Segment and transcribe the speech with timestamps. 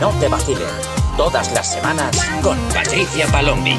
[0.00, 0.62] no te vacilen.
[1.18, 2.10] Todas las semanas
[2.42, 3.76] con Patricia Palombi.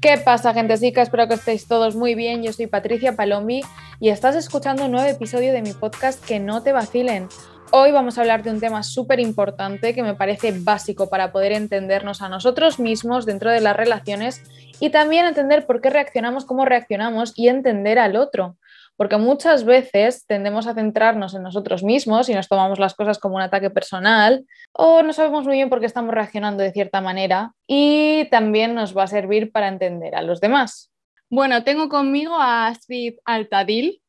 [0.00, 1.02] ¿Qué pasa, gentecica?
[1.02, 2.42] Espero que estéis todos muy bien.
[2.42, 3.60] Yo soy Patricia Palombi
[4.00, 7.28] y estás escuchando un nuevo episodio de mi podcast Que no te vacilen.
[7.70, 11.52] Hoy vamos a hablar de un tema súper importante que me parece básico para poder
[11.52, 14.42] entendernos a nosotros mismos dentro de las relaciones
[14.80, 18.56] y también entender por qué reaccionamos como reaccionamos y entender al otro.
[19.00, 23.36] Porque muchas veces tendemos a centrarnos en nosotros mismos y nos tomamos las cosas como
[23.36, 27.54] un ataque personal o no sabemos muy bien por qué estamos reaccionando de cierta manera
[27.66, 30.92] y también nos va a servir para entender a los demás.
[31.30, 34.02] Bueno, tengo conmigo a Astrid Altadil,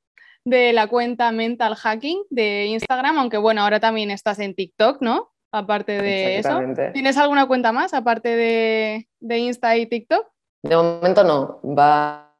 [0.44, 5.32] de la cuenta Mental Hacking de Instagram, aunque bueno, ahora también estás en TikTok, ¿no?
[5.54, 6.60] Aparte de eso.
[6.91, 10.27] ¿Tienes alguna cuenta más aparte de, de Insta y TikTok?
[10.63, 11.62] De momento no.
[11.63, 12.30] Va,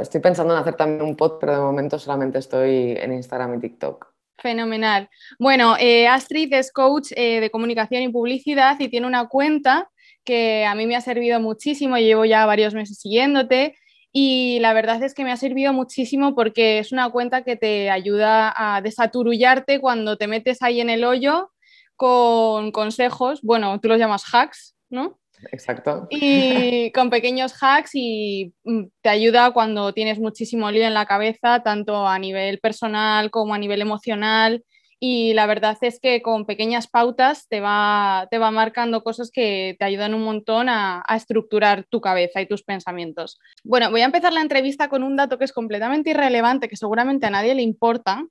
[0.00, 3.60] estoy pensando en hacer también un pod, pero de momento solamente estoy en Instagram y
[3.60, 4.12] TikTok.
[4.38, 5.08] Fenomenal.
[5.38, 9.88] Bueno, eh, Astrid es coach eh, de comunicación y publicidad y tiene una cuenta
[10.24, 11.96] que a mí me ha servido muchísimo.
[11.96, 13.76] Llevo ya varios meses siguiéndote
[14.10, 17.90] y la verdad es que me ha servido muchísimo porque es una cuenta que te
[17.90, 21.52] ayuda a desaturullarte cuando te metes ahí en el hoyo
[21.96, 25.20] con consejos, bueno, tú los llamas hacks, ¿no?
[25.50, 26.06] Exacto.
[26.10, 31.62] Y con pequeños hacks y mm, te ayuda cuando tienes muchísimo lío en la cabeza,
[31.62, 34.62] tanto a nivel personal como a nivel emocional
[35.04, 39.74] y la verdad es que con pequeñas pautas te va, te va marcando cosas que
[39.76, 43.40] te ayudan un montón a, estructurar tu cabeza y tus pensamientos.
[43.64, 47.26] Bueno, voy a empezar la entrevista con un dato que es completamente irrelevante, que seguramente
[47.26, 48.24] a nadie le importa,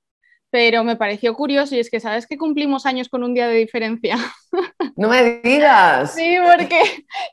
[0.51, 3.55] pero me pareció curioso y es que sabes que cumplimos años con un día de
[3.55, 4.17] diferencia.
[4.97, 6.13] No me digas.
[6.13, 6.81] Sí, porque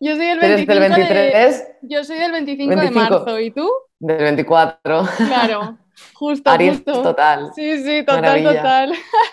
[0.00, 1.64] yo soy del 25 del 23?
[1.82, 3.68] yo soy del 25, de marzo, ¿y tú?
[3.98, 5.08] Del 24.
[5.26, 5.78] Claro.
[6.14, 7.02] Justo, justo.
[7.02, 7.50] total.
[7.54, 8.92] Sí, sí, total, total.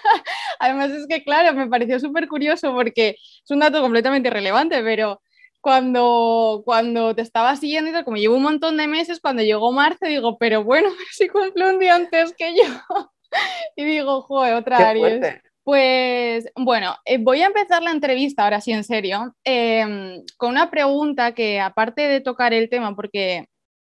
[0.59, 5.21] Además es que, claro, me pareció súper curioso porque es un dato completamente irrelevante, pero
[5.61, 9.71] cuando, cuando te estaba siguiendo y tal, como llevo un montón de meses, cuando llegó
[9.71, 13.11] marzo, digo, pero bueno, si cumple un día antes que yo.
[13.75, 15.41] y digo, joder, otra Aries.
[15.63, 20.69] Pues bueno, eh, voy a empezar la entrevista ahora sí en serio, em, con una
[20.69, 23.47] pregunta que aparte de tocar el tema, porque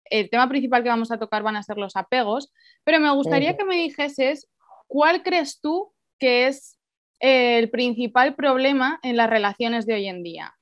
[0.06, 2.52] el tema principal que vamos a tocar van a ser los apegos,
[2.84, 4.50] pero me gustaría que me dijeses
[4.88, 6.80] cuál crees tú que es
[7.20, 10.56] el principal problema en las relaciones de hoy en día,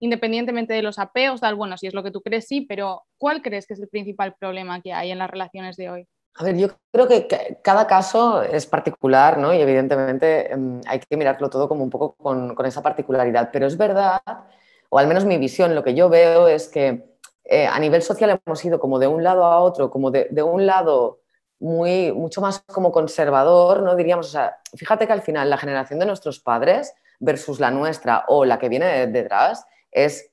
[0.00, 3.40] independientemente de los apegos, tal, bueno, si es lo que tú crees, sí, pero ¿cuál
[3.40, 6.06] crees que es el principal problema que hay en las relaciones de hoy?
[6.36, 7.28] A ver, yo creo que
[7.62, 9.52] cada caso es particular, ¿no?
[9.52, 13.50] Y evidentemente em, hay que mirarlo todo como un poco con, esa particularidad.
[13.52, 14.20] Pero es verdad,
[14.88, 18.40] o al menos mi visión, lo que yo veo es que eh, a nivel social
[18.46, 21.20] hemos ido como de un lado a otro, como de, un lado
[21.58, 23.96] muy, mucho más como conservador, ¿no?
[23.96, 28.24] Diríamos, o sea, fíjate que al final la generación de nuestros padres versus la nuestra
[28.28, 30.29] o la que viene detrás es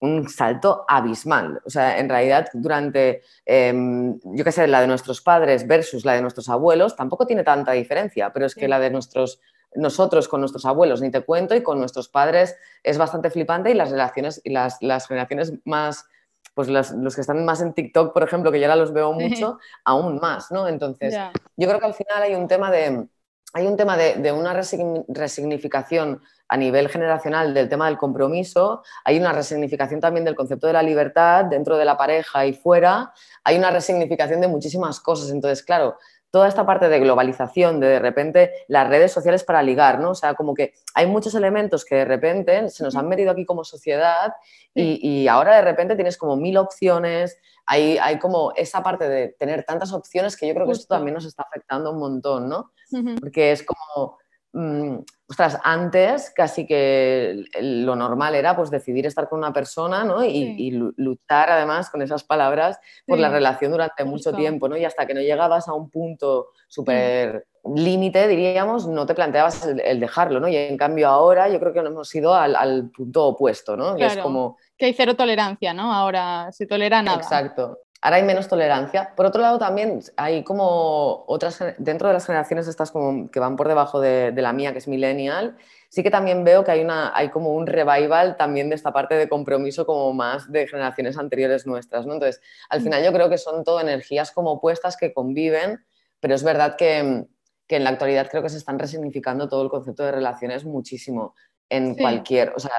[0.00, 1.60] un salto abismal.
[1.64, 6.14] O sea, en realidad, durante, em, yo qué sé, la de nuestros padres versus la
[6.14, 9.40] de nuestros abuelos, tampoco tiene tanta diferencia, pero es que la de nuestros,
[9.74, 13.74] nosotros con nuestros abuelos, ni te cuento, y con nuestros padres es bastante flipante y
[13.74, 16.06] las relaciones y las, las generaciones más
[16.54, 19.58] pues los, que están más en TikTok, por ejemplo, que ya ahora los veo mucho,
[19.84, 20.66] aún más, ¿no?
[20.66, 21.16] Entonces,
[21.56, 23.06] yo creo que al final hay un tema de,
[23.52, 29.32] hay un tema de, una resignificación a nivel generacional del tema del compromiso, hay una
[29.32, 33.12] resignificación también del concepto de la libertad dentro de la pareja y fuera,
[33.44, 35.30] hay una resignificación de muchísimas cosas.
[35.30, 35.96] Entonces, claro,
[36.30, 40.10] toda esta parte de globalización, de de repente las redes sociales para ligar, ¿no?
[40.10, 43.44] O sea, como que hay muchos elementos que de repente se nos han metido aquí
[43.44, 44.34] como sociedad
[44.74, 47.36] y, ahora de repente tienes como mil opciones,
[47.66, 51.14] hay, hay, como esa parte de tener tantas opciones que yo creo que esto también
[51.14, 52.72] nos está afectando un montón, ¿no?
[53.20, 54.18] Porque es como
[54.52, 60.24] Mm, ostras, antes casi que lo normal era pues decidir estar con una persona ¿no?
[60.24, 64.76] y, luchar además con esas palabras por la relación durante mucho tiempo ¿no?
[64.76, 70.00] y hasta que no llegabas a un punto súper límite, diríamos, no te planteabas el,
[70.00, 70.48] dejarlo ¿no?
[70.48, 73.94] y en cambio ahora yo creo que hemos ido al, punto opuesto, ¿no?
[73.94, 74.56] Que es como...
[74.76, 75.92] Que hay cero tolerancia, ¿no?
[75.92, 77.18] Ahora se tolera nada.
[77.18, 77.78] Exacto.
[78.02, 79.14] Ahora hay menos tolerancia.
[79.14, 83.56] Por otro lado, también hay como otras, dentro de las generaciones estas como que van
[83.56, 85.58] por debajo de, la mía, que es millennial,
[85.90, 89.16] sí que también veo que hay, una, hay como un revival también de esta parte
[89.16, 92.14] de compromiso como más de generaciones anteriores nuestras, ¿no?
[92.14, 92.84] Entonces, al mm.
[92.84, 95.84] final yo creo que son todo energías como opuestas que conviven,
[96.20, 97.26] pero es verdad que,
[97.66, 101.34] que en la actualidad creo que se están resignificando todo el concepto de relaciones muchísimo
[101.68, 102.72] en cualquier, o sea,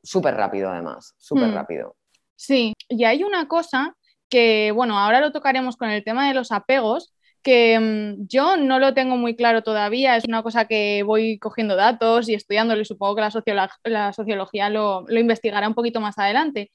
[0.00, 1.54] súper rápido además, súper mm.
[1.54, 1.96] rápido.
[2.36, 3.96] Sí, y hay una cosa
[4.30, 7.12] que, bueno, ahora lo tocaremos con el tema de los apegos,
[7.42, 11.76] que mm, yo no lo tengo muy claro todavía, es una cosa que voy cogiendo
[11.76, 16.18] datos y estudiándolo y supongo que la, la sociología lo, lo, investigará un poquito más
[16.18, 16.70] adelante.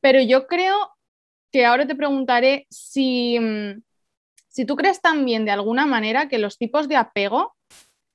[0.00, 0.76] Pero yo creo
[1.52, 3.82] que ahora te preguntaré si, mm,
[4.48, 7.54] si tú crees también de alguna manera que los tipos de apego,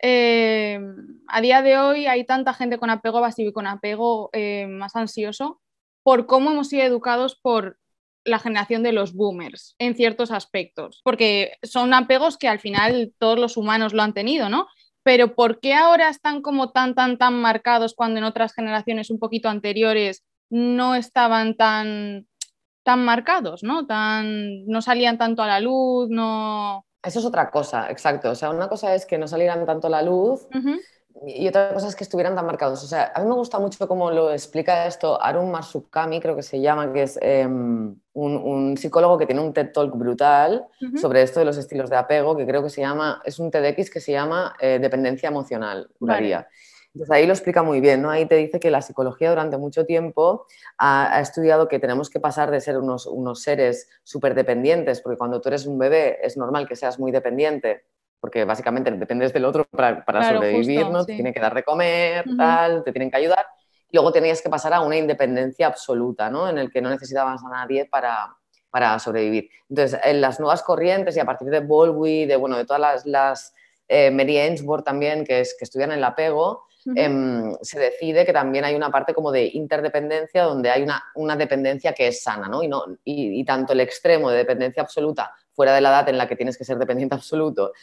[0.02, 0.80] eh,
[1.28, 4.96] a día de hoy hay tanta gente con apego evasivo y con apego eh, más
[4.96, 5.62] ansioso
[6.04, 7.78] por cómo hemos sido educados por
[8.24, 13.40] la generación de los boomers en ciertos aspectos, porque son apegos que al final todos
[13.40, 14.68] los humanos lo han tenido, ¿no?
[15.04, 19.20] Pero ¿por qué ahora están como tan, tan, tan marcados cuando en otras generaciones un
[19.20, 22.28] poquito anteriores no estaban tan,
[22.84, 23.86] tan marcados, ¿no?
[23.86, 26.86] Tan, no salían tanto a la luz, no...
[27.02, 28.32] Eso es otra cosa, exacto.
[28.32, 30.48] O sea, una cosa es que no salieran tanto a la luz
[31.26, 32.84] y otra cosa es que estuvieran tan marcados.
[32.84, 36.44] O sea, a mí me gusta mucho cómo lo explica esto Arun Marsukami, creo que
[36.44, 40.66] se llama, que es em, un, psicólogo que tiene un TED Talk brutal
[41.00, 43.90] sobre esto de los estilos de apego, que creo que se llama, es un TEDx
[43.90, 45.90] que se llama eh, dependencia emocional,
[46.94, 48.10] Entonces ahí lo explica muy bien, ¿no?
[48.10, 52.50] Ahí te dice que la psicología durante mucho tiempo ha, estudiado que tenemos que pasar
[52.50, 56.68] de ser unos, unos seres súper dependientes, porque cuando tú eres un bebé es normal
[56.68, 57.84] que seas muy dependiente
[58.20, 61.06] porque básicamente dependes del otro para, sobrevivir, ¿no?
[61.06, 63.46] Te tienen que dar de comer, tal, te tienen que ayudar.
[63.90, 66.50] Y luego tenías que pasar a una independencia absoluta, ¿no?
[66.50, 68.36] En el que no necesitabas a nadie para,
[68.70, 69.50] para sobrevivir.
[69.70, 73.06] Entonces, en las nuevas corrientes y a partir de Bowlby, de, bueno, de todas las,
[73.06, 73.54] las
[73.88, 76.66] eh, Mary Ainsworth también, que, es, que estudian el apego,
[76.96, 81.36] em, se decide que también hay una parte como de interdependencia donde hay una, una
[81.36, 82.64] dependencia que es sana, ¿no?
[82.64, 86.18] Y, no y, y, tanto el extremo de dependencia absoluta fuera de la edad en
[86.18, 87.74] la que tienes que ser dependiente absoluto,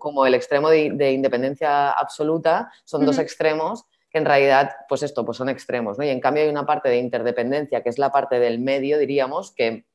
[0.00, 5.38] como, el extremo de, independencia absoluta, son dos extremos que en realidad, pues esto, pues
[5.38, 6.04] son extremos, ¿no?
[6.04, 9.52] Y en cambio hay una parte de interdependencia, que es la parte del medio, diríamos,
[9.52, 9.86] que,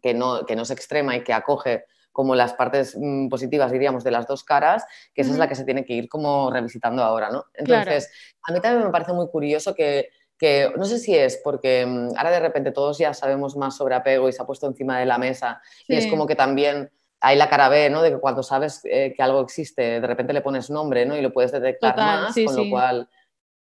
[0.00, 4.04] que, no, que no es extrema y que acoge como las partes mm, positivas, diríamos,
[4.04, 7.02] de las dos caras, que esa es la que se tiene que ir como revisitando
[7.02, 7.46] ahora, ¿no?
[7.54, 8.12] Entonces,
[8.44, 12.16] a mí también me parece muy curioso que que no sé si es porque mm,
[12.16, 15.04] ahora de repente todos ya sabemos más sobre apego y se ha puesto encima de
[15.04, 16.90] la mesa y es como que también
[17.20, 18.00] hay la cara B, ¿no?
[18.00, 21.14] De que cuando sabes eh, que algo existe, de repente le pones nombre, ¿no?
[21.14, 23.08] Y lo puedes detectar más, con lo cual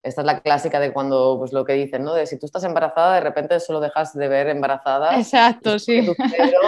[0.02, 2.14] esta es la clásica de cuando, pues lo que dicen, ¿no?
[2.14, 5.18] De si tú estás embarazada, de repente solo dejas de ver embarazada.
[5.18, 6.06] Exacto, sí.
[6.06, 6.60] Tu cerebro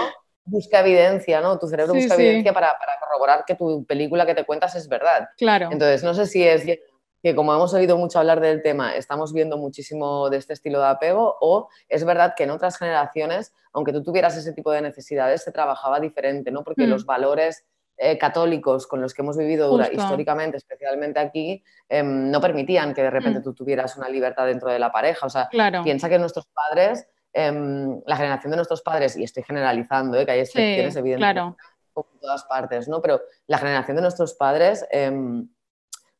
[0.44, 1.58] busca evidencia, ¿no?
[1.58, 5.30] Tu cerebro busca evidencia para, para, corroborar que tu película que te cuentas es verdad.
[5.38, 5.70] Claro.
[5.72, 6.66] Entonces, no sé si es
[7.24, 10.88] que como hemos oído mucho hablar del tema, estamos viendo muchísimo de este estilo de
[10.88, 15.42] apego o es verdad que en otras generaciones, aunque tú tuvieras ese tipo de necesidades,
[15.42, 16.62] se trabajaba diferente, ¿no?
[16.62, 16.90] Porque mm.
[16.90, 17.64] los valores
[17.96, 23.10] eh, católicos con los que hemos vivido históricamente, especialmente aquí, em, no permitían que de
[23.10, 23.42] repente mm.
[23.42, 25.24] tú tuvieras una libertad dentro de la pareja.
[25.24, 25.48] O sea,
[25.82, 30.26] piensa que nuestros padres, em, la generación de nuestros padres, y estoy generalizando, ¿eh?
[30.26, 31.56] que hay excepciones evidentemente
[31.96, 33.00] en todas partes, ¿no?
[33.00, 35.48] Pero la generación de nuestros padres em,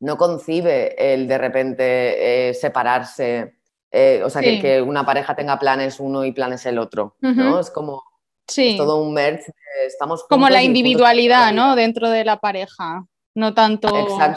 [0.04, 3.54] no concibe el de repente eh, separarse,
[3.90, 7.58] eh, o sea, que, una pareja tenga planes uno y planes el otro, ¿no?
[7.58, 8.02] Es como
[8.46, 8.76] sí.
[8.76, 9.52] todo un merge,
[9.86, 10.24] estamos...
[10.28, 11.74] Como la individualidad, ¿no?
[11.74, 13.06] Dentro de la pareja.
[13.36, 13.88] No tanto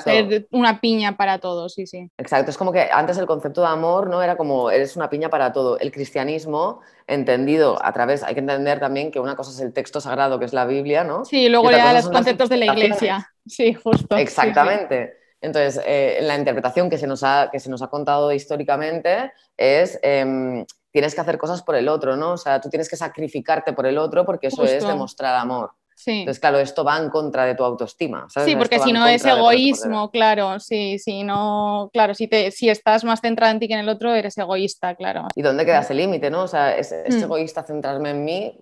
[0.04, 2.10] ser una piña para todos, sí, sí.
[2.18, 5.30] Exacto, es como que antes el concepto de amor no era como eres una piña
[5.30, 5.78] para todo.
[5.78, 10.02] El cristianismo, entendido a través, hay que entender también que una cosa es el texto
[10.02, 11.26] sagrado, que es la Biblia, ¿no?
[11.26, 13.32] Sí, luego ya los conceptos de la iglesia.
[13.46, 14.18] Sí, justo.
[14.18, 15.27] Exactamente.
[15.42, 20.00] Entonces, eh, la interpretación que se, nos ha, que se nos ha contado históricamente es
[20.02, 22.34] em, tienes que hacer cosas por el otro, ¿no?
[22.34, 25.72] O sea, tú tienes que sacrificarte por el otro porque eso es demostrar amor.
[25.96, 26.20] Sí.
[26.20, 28.28] Entonces, claro, esto va en contra de tu autoestima.
[28.30, 33.04] Sí, porque si no es egoísmo, claro, sí, sí, no, claro, si, te, si estás
[33.04, 35.28] más centrada en ti que en el otro, eres egoísta, claro.
[35.36, 36.44] ¿Y dónde queda ese límite, no?
[36.44, 37.24] O sea, es, es mm.
[37.24, 38.60] egoísta centrarme en mí,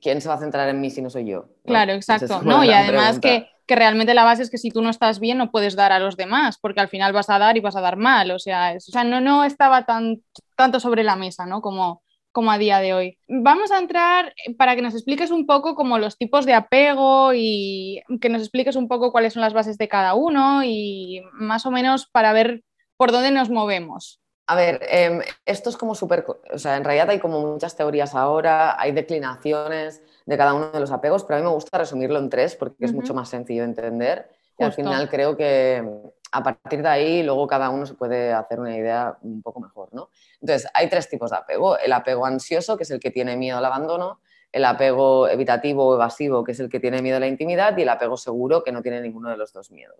[0.00, 1.46] ¿quién se va a centrar en mí si no soy yo?
[1.64, 2.42] Claro, exacto.
[2.42, 5.38] No, y además que, que, realmente la base es que si tú no estás bien
[5.38, 7.80] no puedes dar a los demás, porque al final vas a dar y vas a
[7.80, 8.30] dar mal.
[8.32, 10.22] O sea, o sea no, no estaba tan,
[10.56, 11.60] tanto sobre la mesa, ¿no?
[11.60, 13.18] Como, como a día de hoy.
[13.28, 18.02] Vamos a entrar para que nos expliques un poco como los tipos de apego y
[18.20, 21.70] que nos expliques un poco cuáles son las bases de cada uno y más o
[21.70, 22.62] menos para ver
[22.96, 24.20] por dónde nos movemos.
[24.46, 28.16] A ver, em, esto es como súper, o sea, en realidad hay como muchas teorías
[28.16, 32.20] ahora, hay declinaciones de cada uno de los apegos, pero a mí me gusta resumirlo
[32.20, 35.84] en tres porque es mucho más sencillo de entender y al final creo que
[36.30, 39.92] a partir de ahí luego cada uno se puede hacer una idea un poco mejor,
[39.92, 40.10] ¿no?
[40.40, 41.76] Entonces, hay tres tipos de apego.
[41.78, 44.20] El apego ansioso, que es el que tiene miedo al abandono,
[44.52, 47.82] el apego evitativo o evasivo, que es el que tiene miedo a la intimidad, y
[47.82, 49.96] el apego seguro, que no tiene ninguno de los dos miedos.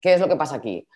[0.00, 0.88] ¿Qué es lo que pasa aquí?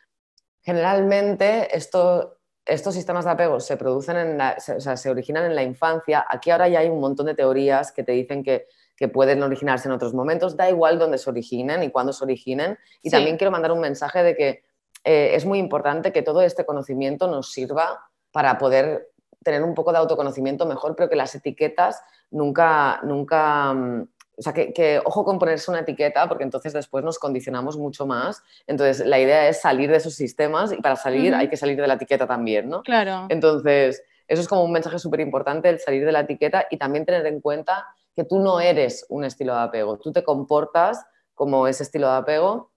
[0.62, 6.24] Generalmente esto estos sistemas de apego se producen en se originan en la infancia.
[6.28, 8.66] Aquí ahora ya hay un montón de teorías que te dicen que
[9.02, 12.78] que pueden originarse en otros momentos, da igual dónde se originen y cuándo se originen.
[13.02, 14.62] Y también quiero mandar un mensaje de que
[15.02, 19.10] eh, es muy importante que todo este conocimiento nos sirva para poder
[19.42, 22.00] tener un poco de autoconocimiento mejor, pero que las etiquetas
[22.30, 27.18] nunca, nunca, mm, o sea, que, ojo con ponerse una etiqueta, porque entonces después nos
[27.18, 28.42] condicionamos mucho más.
[28.66, 31.86] Entonces, la idea es salir de esos sistemas y para salir hay que salir de
[31.86, 32.82] la etiqueta también, ¿no?
[32.82, 33.26] Claro.
[33.28, 37.04] Entonces, eso es como un mensaje súper importante, el salir de la etiqueta y también
[37.04, 41.66] tener en cuenta que tú no eres un estilo de apego, tú te comportas como
[41.66, 42.70] ese estilo de apego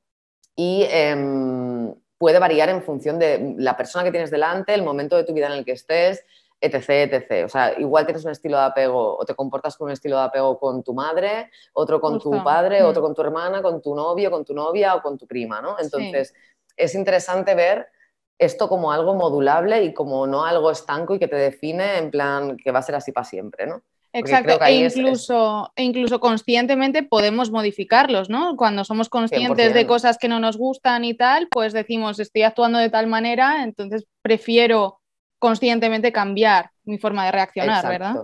[0.55, 5.24] y em, puede variar en función de la persona que tienes delante, el momento de
[5.24, 6.25] tu vida en el que estés,
[6.65, 7.45] etc, etc.
[7.45, 10.24] O sea, igual tienes un estilo de apego o te comportas con un estilo de
[10.24, 13.05] apego con tu madre, otro con tu padre, otro mm.
[13.05, 15.77] con tu hermana, con tu novio, con tu novia o con tu prima, ¿no?
[15.79, 16.34] Entonces,
[16.75, 17.88] es interesante ver
[18.38, 22.57] esto como algo modulable y como no algo estanco y que te define en plan
[22.57, 23.81] que va a ser así para siempre, ¿no?
[24.17, 28.55] Exacto, e incluso, e incluso conscientemente podemos modificarlos, ¿no?
[28.55, 32.79] Cuando somos conscientes de cosas que no nos gustan y tal, pues decimos, estoy actuando
[32.79, 35.01] de tal manera, entonces prefiero
[35.45, 38.15] conscientemente cambiar mi forma de reaccionar, ¿verdad?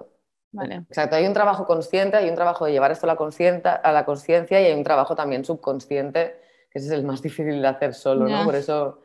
[0.52, 0.76] Vale.
[0.90, 4.66] Exacto, hay un trabajo consciente, hay un trabajo de llevar esto a la conciencia y
[4.66, 8.44] hay un trabajo también subconsciente, que ese es el más difícil de hacer solo, ¿no?
[8.44, 9.02] Por eso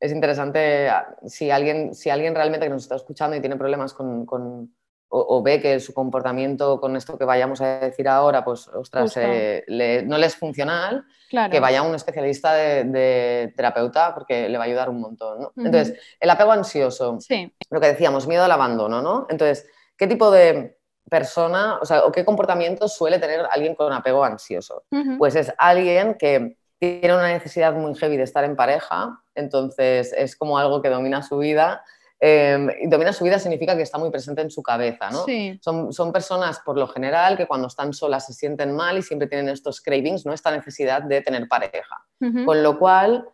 [0.00, 0.88] es interesante,
[1.26, 4.26] si alguien, si alguien realmente que nos está escuchando y tiene problemas con
[5.12, 10.04] o, ve que su comportamiento con esto que vayamos a decir ahora, pues, ostras, eh,
[10.06, 11.04] no le es funcional,
[11.50, 15.48] que vaya a un especialista de, terapeuta porque le va a ayudar un montón.
[15.56, 17.18] Entonces, el apego ansioso,
[17.70, 19.26] lo que decíamos, miedo al abandono, ¿no?
[19.28, 24.24] Entonces, ¿qué tipo de persona, o sea, o qué comportamiento suele tener alguien con apego
[24.24, 24.84] ansioso?
[25.18, 30.36] Pues es alguien que tiene una necesidad muy heavy de estar en pareja, entonces es
[30.36, 31.82] como algo que domina su vida
[32.22, 35.24] eh, domina su vida significa que está muy presente en su cabeza, ¿no?
[35.62, 39.26] Son, son, personas, por lo general, que cuando están solas se sienten mal y siempre
[39.26, 40.34] tienen estos cravings, ¿no?
[40.34, 42.04] Esta necesidad de tener pareja.
[42.44, 43.26] Con lo cual,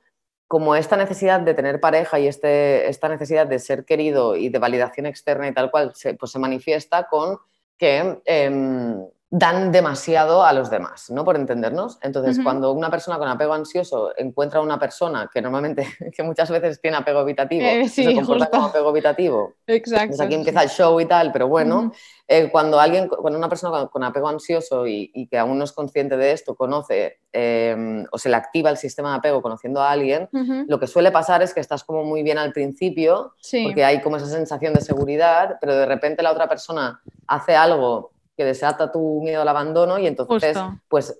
[0.46, 4.58] como esta necesidad de tener pareja y este, esta necesidad de ser querido y de
[4.60, 7.38] validación externa y tal cual, se, pues se manifiesta con
[7.76, 8.20] que...
[8.24, 11.24] Em, dan demasiado a los demás, ¿no?
[11.24, 11.98] Por entendernos.
[12.02, 15.84] Entonces, cuando una persona con apego ansioso encuentra a una persona que normalmente,
[16.16, 20.08] que muchas veces tiene apego evitativo, eh, se comporta como apego evitativo, Exacto.
[20.08, 21.92] Pues aquí empieza el show y tal, pero bueno,
[22.28, 26.16] eh, cuando alguien, cuando una persona con, apego ansioso y, que aún no es consciente
[26.16, 30.28] de esto, conoce em, o se le activa el sistema de apego conociendo a alguien,
[30.68, 34.18] lo que suele pasar es que estás como muy bien al principio, porque hay como
[34.18, 39.20] esa sensación de seguridad, pero de repente la otra persona hace algo que desata tu
[39.22, 40.56] miedo al abandono y entonces
[40.88, 41.18] pues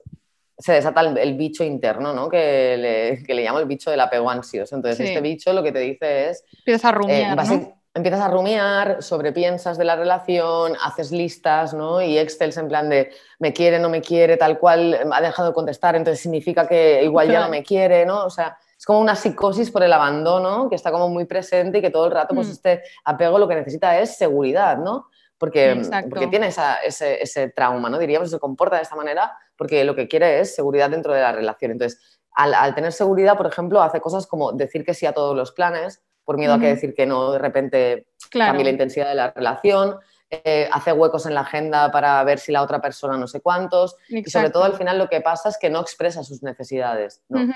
[0.59, 2.29] se desata el, bicho interno, ¿no?
[2.29, 4.75] Que le, que le, llamo el bicho del apego ansioso.
[4.75, 6.45] Entonces este bicho lo que te dice es...
[6.59, 12.03] Empiezas a rumiar, eh, Empiezas a rumiar, sobrepiensas de la relación, haces listas, ¿no?
[12.03, 15.55] Y Excel en plan de me quiere, no me quiere, tal cual, ha dejado de
[15.55, 18.27] contestar, entonces significa que igual ya no me quiere, ¿no?
[18.27, 21.81] O sea, es como una psicosis por el abandono que está como muy presente y
[21.81, 22.51] que todo el rato, pues mm.
[22.51, 25.09] este apego lo que necesita es seguridad, ¿no?
[25.39, 27.99] Porque, porque tiene ese, ese, trauma, ¿no?
[27.99, 31.33] Diríamos, se comporta de esta manera porque lo que quiere es seguridad dentro de la
[31.33, 31.73] relación.
[31.73, 35.53] Entonces, al, tener seguridad, por ejemplo, hace cosas como decir que sí a todos los
[35.53, 39.31] planes, por miedo a que decir que no, de repente cambie la intensidad de la
[39.31, 39.97] relación,
[40.29, 43.97] eh, hace huecos en la agenda para ver si la otra persona no sé cuántos,
[44.09, 47.47] y sobre todo al final lo que pasa es que no expresa sus necesidades, ¿no?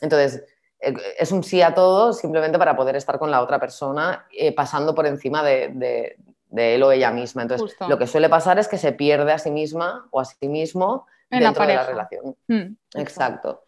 [0.00, 0.42] Entonces,
[0.80, 4.52] eh, es un sí a todo simplemente para poder estar con la otra persona, eh,
[4.52, 6.16] pasando por encima de, de
[6.54, 7.42] él o ella misma.
[7.42, 10.48] Entonces, lo que suele pasar es que se pierde a sí misma o a sí
[10.48, 12.36] mismo dentro de la relación.
[12.48, 13.62] Mm, exacto.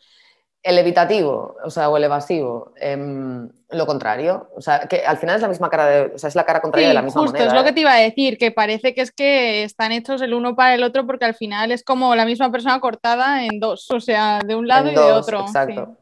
[0.60, 4.50] El evitativo, o sea, o el evasivo, em, lo contrario.
[4.56, 6.60] O sea, que al final es la misma cara de, o sea, es la cara
[6.60, 7.48] contraria de la misma justo, moneda.
[7.48, 7.72] Es lo que ¿eh?
[7.72, 10.82] te iba a decir, que parece que es que están hechos el uno para el
[10.82, 14.56] otro porque al final es como la misma persona cortada en dos, o sea, de
[14.56, 15.40] un lado y de otro.
[15.40, 15.96] Exacto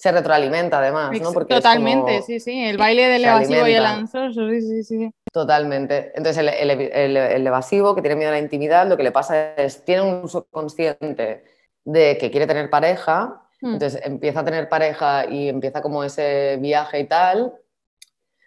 [0.00, 1.30] se retroalimenta además, ¿no?
[1.30, 2.58] Porque Totalmente, sí, sí.
[2.58, 5.10] El baile del evasivo y el ansioso, sí, sí, sí.
[5.32, 6.12] Totalmente.
[6.14, 10.02] Entonces, el, evasivo que tiene miedo a la intimidad, lo que le pasa es, tiene
[10.02, 11.44] un uso consciente
[11.84, 13.74] de que quiere tener pareja, hmm.
[13.74, 17.54] entonces empieza a tener pareja y empieza como ese viaje y tal,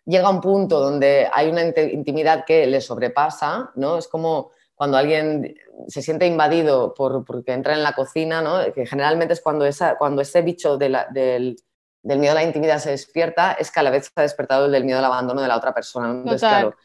[0.06, 3.98] llega a un punto donde hay una intimidad que le sobrepasa, ¿no?
[3.98, 5.56] Es como cuando alguien
[5.88, 8.74] se siente invadido por, porque entra en la cocina, ¿no?
[8.74, 11.56] que generalmente es cuando, esa, cuando ese bicho del,
[12.03, 14.67] del, miedo a la intimidad se despierta, es que a la vez se ha despertado
[14.67, 16.12] el del miedo al abandono de la otra persona.
[16.12, 16.75] Entonces, claro,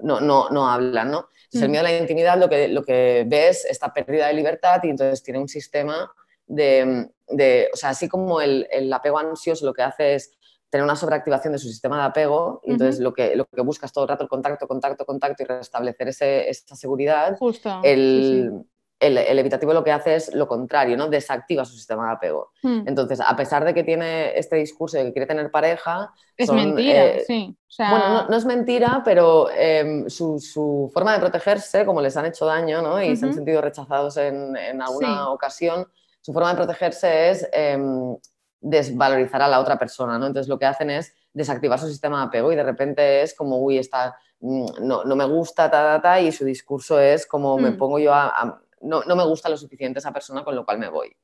[0.00, 1.28] no, no, no hablan, ¿no?
[1.52, 1.70] el mm.
[1.70, 4.88] miedo a la intimidad lo que, lo que ves es esta pérdida de libertad y
[4.88, 6.10] entonces tiene un sistema
[6.46, 10.38] de, de o sea, así como el, el apego ansioso lo que hace es
[10.72, 13.92] tener una sobreactivación de su sistema de apego, y entonces lo, que, lo que buscas
[13.92, 17.36] todo el rato el contacto, contacto, contacto y restablecer ese, esa seguridad.
[17.36, 17.82] Justo.
[17.84, 18.64] El,
[19.02, 21.08] el, evitativo lo que hace es lo contrario, ¿no?
[21.08, 22.52] Desactiva su sistema de apego.
[22.62, 22.84] Hmm.
[22.86, 26.12] Entonces, a pesar de que tiene este discurso de que quiere tener pareja...
[26.36, 27.56] Es mentira, eh, sí.
[27.78, 32.80] Bueno, no, es mentira, pero em, su, forma de protegerse, como les han hecho daño,
[32.80, 33.02] ¿no?
[33.02, 35.86] Y se han sentido rechazados en, alguna ocasión,
[36.20, 38.16] su forma de protegerse es em,
[38.60, 40.26] desvalorizar a la otra persona, ¿no?
[40.26, 43.58] Entonces, lo que hacen es desactivar su sistema de apego y de repente es como,
[43.58, 47.70] uy, está, mm, no, me gusta, ta, ta, ta, y su discurso es como, me
[47.70, 47.78] hmm.
[47.78, 51.14] pongo yo a no, me gusta lo suficiente esa persona, con lo cual me voy.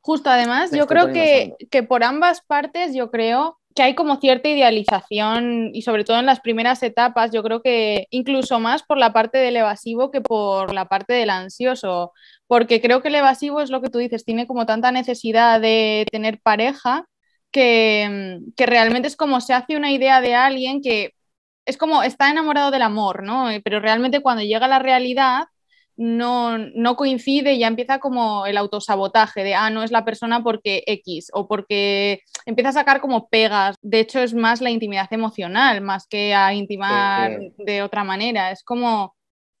[0.00, 4.48] Justo, además, yo creo que, que, por ambas partes, yo creo que hay como cierta
[4.48, 9.12] idealización y sobre todo en las primeras etapas, yo creo que incluso más por la
[9.12, 12.12] parte del evasivo que por la parte del ansioso,
[12.46, 16.06] porque creo que el evasivo es lo que tú dices, tiene como tanta necesidad de
[16.10, 17.06] tener pareja
[17.50, 21.12] que, que realmente es como se hace una idea de alguien que
[21.66, 23.48] es como está enamorado del amor, ¿no?
[23.62, 25.48] Pero realmente cuando llega a la realidad
[25.96, 30.42] no, no coincide y ya empieza como el autosabotaje de, ah, no es la persona
[30.42, 33.76] porque X o porque empieza a sacar como pegas.
[33.82, 38.50] De hecho, es más la intimidad emocional, más que a intimar de otra manera.
[38.50, 39.14] Es como,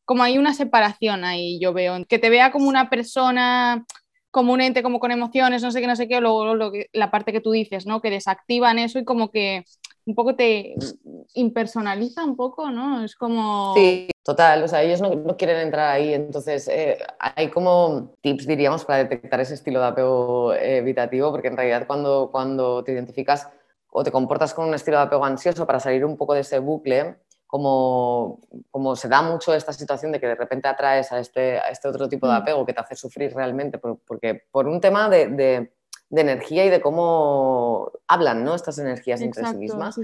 [0.04, 2.04] como hay una separación ahí, yo veo.
[2.06, 3.84] Que te vea como una persona
[4.30, 7.10] como un ente como con emociones, no sé qué, no sé qué, luego lo la
[7.10, 8.02] parte que tú dices, ¿no?
[8.02, 9.64] Que desactivan eso y como que
[10.04, 10.74] un poco te
[11.32, 13.02] impersonaliza un poco, ¿no?
[13.02, 13.74] Es como...
[13.74, 18.84] Sí, total, o sea, ellos no, quieren entrar ahí, entonces eh, hay como tips, diríamos,
[18.84, 23.48] para detectar ese estilo de apego evitativo, porque en realidad cuando, cuando te identificas
[23.88, 26.58] o te comportas con un estilo de apego ansioso para salir un poco de ese
[26.58, 28.40] bucle, como,
[28.72, 31.86] como se da mucho esta situación de que de repente atraes a este, a este
[31.86, 32.42] otro tipo de mm.
[32.42, 35.70] apego que te hace sufrir realmente, porque por un tema de
[36.08, 38.54] de energía y de cómo hablan ¿no?
[38.54, 39.98] estas energías entre sí mismas.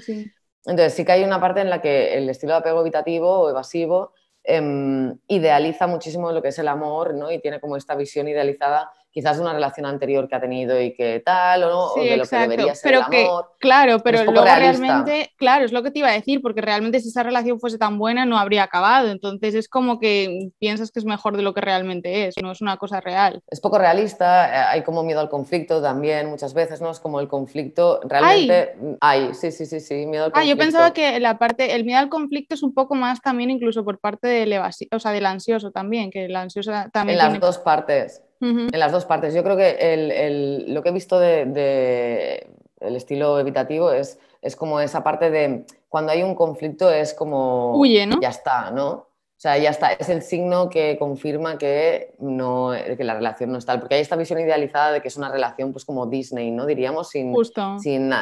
[0.67, 3.51] Entonces sí que hay una parte en la que el estilo de apego evitativo o
[3.51, 4.13] evasivo
[4.45, 7.31] em, idealiza muchísimo lo que es el amor ¿no?
[7.31, 11.23] y tiene como esta visión idealizada quizás una relación anterior que ha tenido y que
[11.25, 13.53] tal, o, de lo que debería ser pero el amor.
[13.59, 17.11] claro, pero luego realmente, claro, es lo que te iba a decir, porque realmente si
[17.11, 21.05] esa relación fuese tan buena no habría acabado, entonces es como que piensas que es
[21.05, 23.43] mejor de lo que realmente es, no es una cosa real.
[23.49, 26.91] Es poco realista, eh, hay como miedo al conflicto también muchas veces, ¿no?
[26.91, 30.39] Es como el conflicto, realmente hay, sí, sí, sí, sí, miedo al conflicto.
[30.41, 33.51] Ah, yo pensaba que la parte, el miedo al conflicto es un poco más también
[33.51, 37.21] incluso por parte del, o sea, del ansioso también, que el ansioso también...
[37.21, 39.35] En las dos partes en las dos partes.
[39.35, 42.49] Yo creo que lo que he visto del de,
[42.81, 47.77] el estilo evitativo es, es como esa parte de cuando hay un conflicto es como...
[47.79, 48.21] Huye, ¿no?
[48.21, 49.07] Ya está, ¿no?
[49.43, 53.59] O sea, ya está, es el signo que confirma que, no, que la relación no
[53.59, 53.81] está.
[53.81, 56.65] Porque hay esta visión idealizada de que es una relación pues como Disney, ¿no?
[56.65, 57.35] Diríamos, sin,
[57.81, 58.13] sin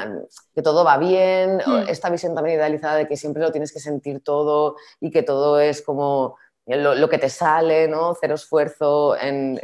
[0.54, 1.58] que todo va bien.
[1.58, 1.88] Hmm.
[1.88, 5.60] Esta visión también idealizada de que siempre lo tienes que sentir todo y que todo
[5.60, 8.14] es como lo, que te sale, ¿no?
[8.20, 9.16] Cero esfuerzo.
[9.16, 9.60] En,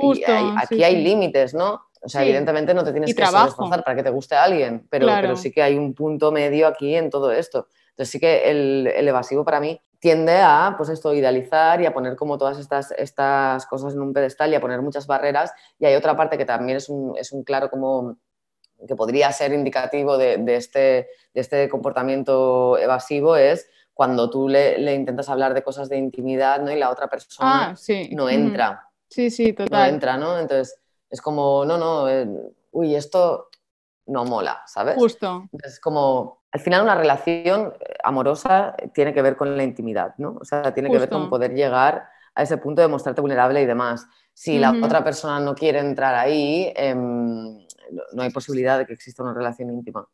[0.56, 1.86] aquí hay límites, ¿no?
[2.02, 5.06] O sea, evidentemente no te tienes que esforzar para que te guste a alguien, pero,
[5.06, 7.66] pero sí que hay un punto medio aquí en todo esto.
[7.90, 12.14] Entonces sí que el, evasivo para mí tiende a, pues esto, idealizar y a poner
[12.14, 15.52] como todas estas, estas cosas en un pedestal y a poner muchas barreras.
[15.78, 18.18] Y hay otra parte que también es un, es un claro como
[18.86, 24.94] que podría ser indicativo de, de, este, de este comportamiento evasivo es cuando tú le,
[24.94, 26.70] intentas hablar de cosas de intimidad, ¿no?
[26.70, 28.10] Y la otra persona ah, sí.
[28.12, 28.90] no entra.
[29.08, 29.70] Sí, sí, total.
[29.70, 30.38] No entra, ¿no?
[30.38, 30.78] Entonces
[31.08, 32.28] es como, no, no, eh,
[32.72, 33.48] uy, esto
[34.04, 34.96] no mola, ¿sabes?
[34.96, 35.48] Justo.
[35.64, 40.36] Es como, al final una relación eh, amorosa tiene que ver con la intimidad, ¿no?
[40.42, 43.66] O sea, tiene que ver con poder llegar a ese punto de mostrarte vulnerable y
[43.66, 44.06] demás.
[44.34, 47.66] Si la otra persona no quiere entrar ahí, em,
[48.12, 50.06] no hay posibilidad de que exista una relación íntima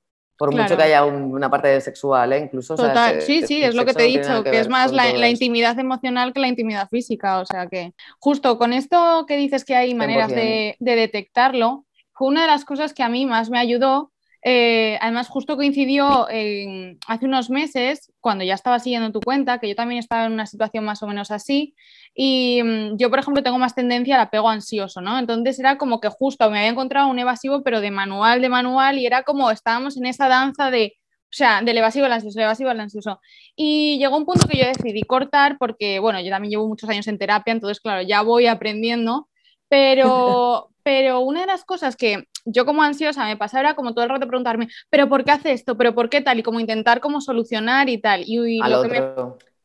[0.43, 2.41] por mucho que haya una parte sexual, ¿eh?
[2.41, 2.75] incluso.
[2.75, 6.33] Total, sí, sí, es lo que te he dicho, que, es más la, intimidad emocional
[6.33, 10.31] que la intimidad física, o sea que justo con esto que dices que hay maneras
[10.31, 14.11] de, de, detectarlo, fue una de las cosas que a mí más me ayudó
[14.45, 19.77] eh, además, justo coincidió hace unos meses, cuando ya estaba siguiendo tu cuenta, que yo
[19.77, 21.75] también estaba en una situación más o menos así.
[22.15, 25.19] Y mm, yo, por ejemplo, tengo más tendencia al apego ansioso, ¿no?
[25.19, 28.99] Entonces era como que justo me había encontrado un evasivo, pero de manual, de manual,
[28.99, 32.45] y era como estábamos en esa danza de, o sea, del evasivo al ansioso, del
[32.45, 33.21] evasivo al ansioso.
[33.57, 37.09] Y llegó un punto que yo decidí cortar porque, bueno, yo también llevo muchos años
[37.09, 39.29] en terapia, entonces, claro, ya voy aprendiendo,
[39.69, 44.05] pero, pero una de las cosas que yo como ansiosa me pasaba era como todo
[44.05, 45.79] el rato preguntarme, pero ¿por qué hace esto?
[45.79, 46.39] ¿Pero por qué tal?
[46.39, 48.25] Y como intentar como solucionar y tal.
[48.27, 48.89] Y, lo que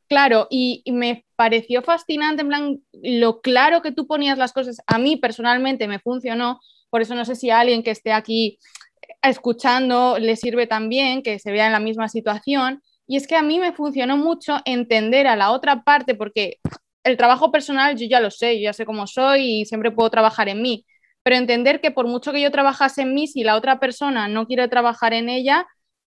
[0.08, 5.18] Claro, y, me pareció fascinante, en lo claro que tú ponías las cosas, a mí
[5.18, 8.58] personalmente me funcionó, por eso no sé si a alguien que esté aquí
[9.22, 13.42] escuchando le sirve también, que se vea en la misma situación, y es que a
[13.42, 16.60] mí me funcionó mucho entender a la otra parte, porque
[17.04, 20.10] el trabajo personal yo ya lo sé, yo ya sé cómo soy y siempre puedo
[20.10, 20.86] trabajar en mí,
[21.24, 24.48] pero entender que por mucho que yo trabajase en mí, si la otra persona no
[24.48, 25.68] quiere trabajar en ella,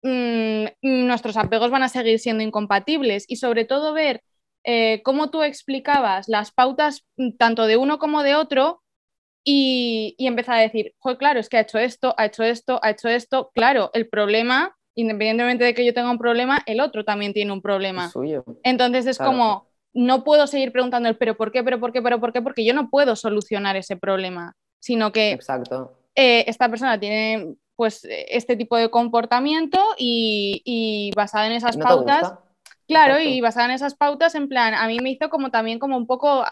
[0.03, 4.23] mm, nuestros apegos van a seguir siendo incompatibles y sobre todo ver
[4.65, 8.83] eh, cómo tú explicabas las pautas mm, tanto de uno como de otro
[9.45, 13.09] y, empezar a decir, claro, es que ha hecho esto, ha hecho esto, ha hecho
[13.09, 13.51] esto.
[13.55, 17.63] Claro, el problema, independientemente de que yo tenga un problema, el otro también tiene un
[17.63, 18.13] problema.
[18.63, 22.21] Entonces es como, no puedo seguir preguntando el pero por qué, pero por qué, pero
[22.21, 25.99] por qué, porque yo no puedo solucionar ese problema, sino que Exacto.
[26.15, 32.35] Eh, esta persona tiene pues este tipo de comportamiento y, basada en esas pautas
[32.89, 35.97] Claro, y basada en esas pautas, en plan, a mí me hizo como también como
[35.97, 36.45] un poco,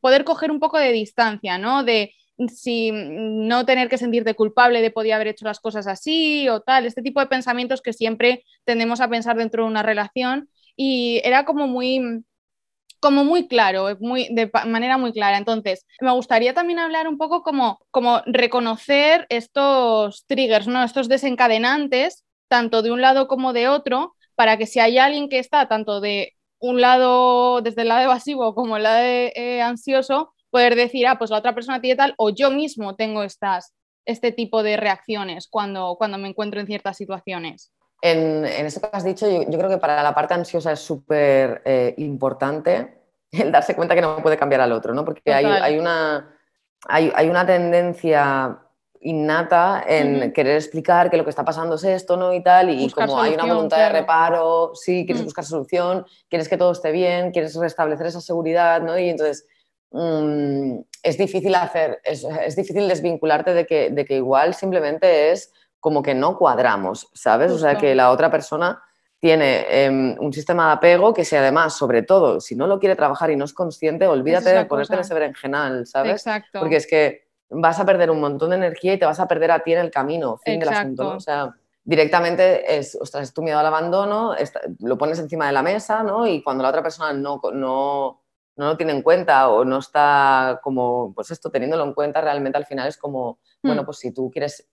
[0.00, 1.84] poder coger un poco de distancia, ¿no?
[1.84, 2.12] De
[2.52, 6.84] si no tener que sentirte culpable de podía haber hecho las cosas así o tal,
[6.84, 10.50] este tipo de pensamientos que siempre tendemos a pensar dentro de una relación.
[10.76, 12.24] Y era como muy
[13.04, 15.36] como muy claro, muy, de manera muy clara.
[15.36, 20.82] Entonces, me gustaría también hablar un poco como, como reconocer estos triggers, ¿no?
[20.82, 25.38] estos desencadenantes, tanto de un lado como de otro, para que si hay alguien que
[25.38, 30.74] está tanto de un lado, desde el lado evasivo como el lado eh, ansioso, poder
[30.74, 33.74] decir, ah, pues la otra persona tiene tal, o yo mismo tengo estas,
[34.06, 37.70] este tipo de reacciones cuando, cuando me encuentro en ciertas situaciones.
[38.04, 41.62] En, en esto que has dicho, yo, creo que para la parte ansiosa es súper
[41.64, 42.98] eh, importante
[43.32, 45.06] el darse cuenta que no puede cambiar al otro, ¿no?
[45.06, 46.36] Porque hay, hay, una,
[46.86, 48.58] hay, hay, una tendencia
[49.00, 52.34] innata en querer explicar que lo que está pasando es esto, ¿no?
[52.34, 55.24] Y tal, y como hay una voluntad de reparo, sí, quieres mm.
[55.24, 58.98] buscar solución, quieres que todo esté bien, quieres restablecer esa seguridad, ¿no?
[58.98, 59.46] Y entonces
[59.92, 65.50] mm, es difícil hacer, es, es, difícil desvincularte de que, de que igual simplemente es
[65.84, 67.52] como que no cuadramos, ¿sabes?
[67.52, 68.82] O sea, que la otra persona
[69.20, 72.96] tiene em, un sistema de apego que si además, sobre todo, si no lo quiere
[72.96, 76.12] trabajar y no es consciente, olvídate de ponerte en ese berenjenal, ¿sabes?
[76.12, 76.58] Exacto.
[76.58, 79.50] Porque es que vas a perder un montón de energía y te vas a perder
[79.50, 81.16] a ti en el camino, fin del asunto.
[81.16, 84.34] O sea, directamente es, ostras, es tu miedo al abandono,
[84.78, 86.26] lo pones encima de la mesa, ¿no?
[86.26, 88.22] Y cuando la otra persona no, no,
[88.56, 92.56] no lo tiene en cuenta o no está como, pues esto, teniéndolo en cuenta, realmente
[92.56, 93.84] al final es como, bueno, hmm.
[93.84, 94.66] pues si tú quieres,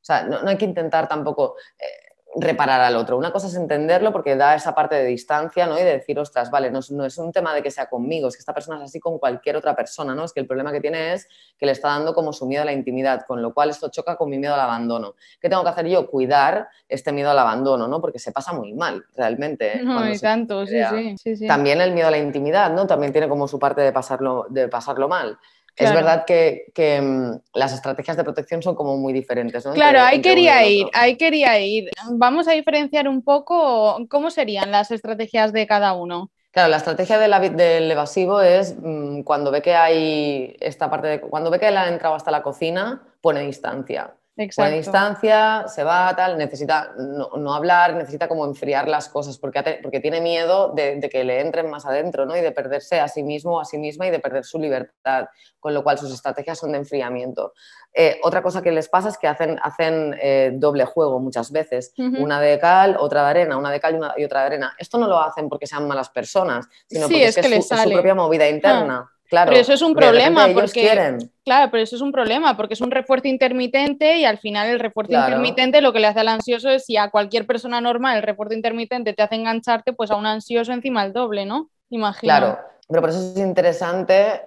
[0.00, 1.56] o sea, no, hay que intentar tampoco...
[1.78, 3.16] Eh, reparar al otro.
[3.16, 5.78] Una cosa es entenderlo porque da esa parte de distancia, ¿no?
[5.78, 8.40] Y de decir, ostras, vale, no es, un tema de que sea conmigo, es que
[8.40, 10.24] esta persona es así con cualquier otra persona, ¿no?
[10.24, 11.26] Es que el problema que tiene es
[11.58, 14.16] que le está dando como su miedo a la intimidad, con lo cual esto choca
[14.16, 15.14] con mi miedo al abandono.
[15.40, 16.08] ¿Qué tengo que hacer yo?
[16.08, 18.00] Cuidar este miedo al abandono, ¿no?
[18.00, 19.78] Porque se pasa muy mal, realmente.
[19.78, 19.82] ¿eh?
[19.82, 20.76] No, tanto, sí,
[21.16, 22.86] sí, También el miedo a la intimidad, ¿no?
[22.86, 25.38] También tiene como su parte de pasarlo, de pasarlo mal.
[25.78, 29.64] Es verdad que, mm, las estrategias de protección son como muy diferentes.
[29.64, 29.72] ¿no?
[29.72, 31.90] Claro, ahí quería ir, ahí quería ir.
[32.10, 36.30] Vamos a diferenciar un poco cómo serían las estrategias de cada uno.
[36.50, 41.50] Claro, la estrategia del evasivo es mm, cuando ve que hay esta parte de, cuando
[41.50, 44.14] ve que él ha entrado hasta la cocina, pone distancia.
[44.38, 44.76] Exacto.
[44.76, 50.20] distancia, se va, tal, necesita no, hablar, necesita como enfriar las cosas porque, porque tiene
[50.20, 52.36] miedo de, que le entren más adentro ¿no?
[52.36, 55.26] y de perderse a sí mismo o a sí misma y de perder su libertad,
[55.58, 57.52] con lo cual sus estrategias son de enfriamiento.
[57.92, 61.92] Eh, otra cosa que les pasa es que hacen, hacen eh, doble juego muchas veces,
[61.96, 64.76] una de cal, otra de arena, una de cal y, otra de arena.
[64.78, 68.14] Esto no lo hacen porque sean malas personas, sino porque es, que es, su, propia
[68.14, 69.10] movida interna.
[69.28, 72.80] Claro, pero eso es un problema porque claro, pero eso es un problema porque es
[72.80, 76.70] un refuerzo intermitente y al final el refuerzo intermitente lo que le hace al ansioso
[76.70, 80.24] es si a cualquier persona normal el refuerzo intermitente te hace engancharte, pues a un
[80.24, 81.68] ansioso encima el doble, ¿no?
[81.90, 82.30] Imagino.
[82.30, 84.40] Claro, pero por eso es interesante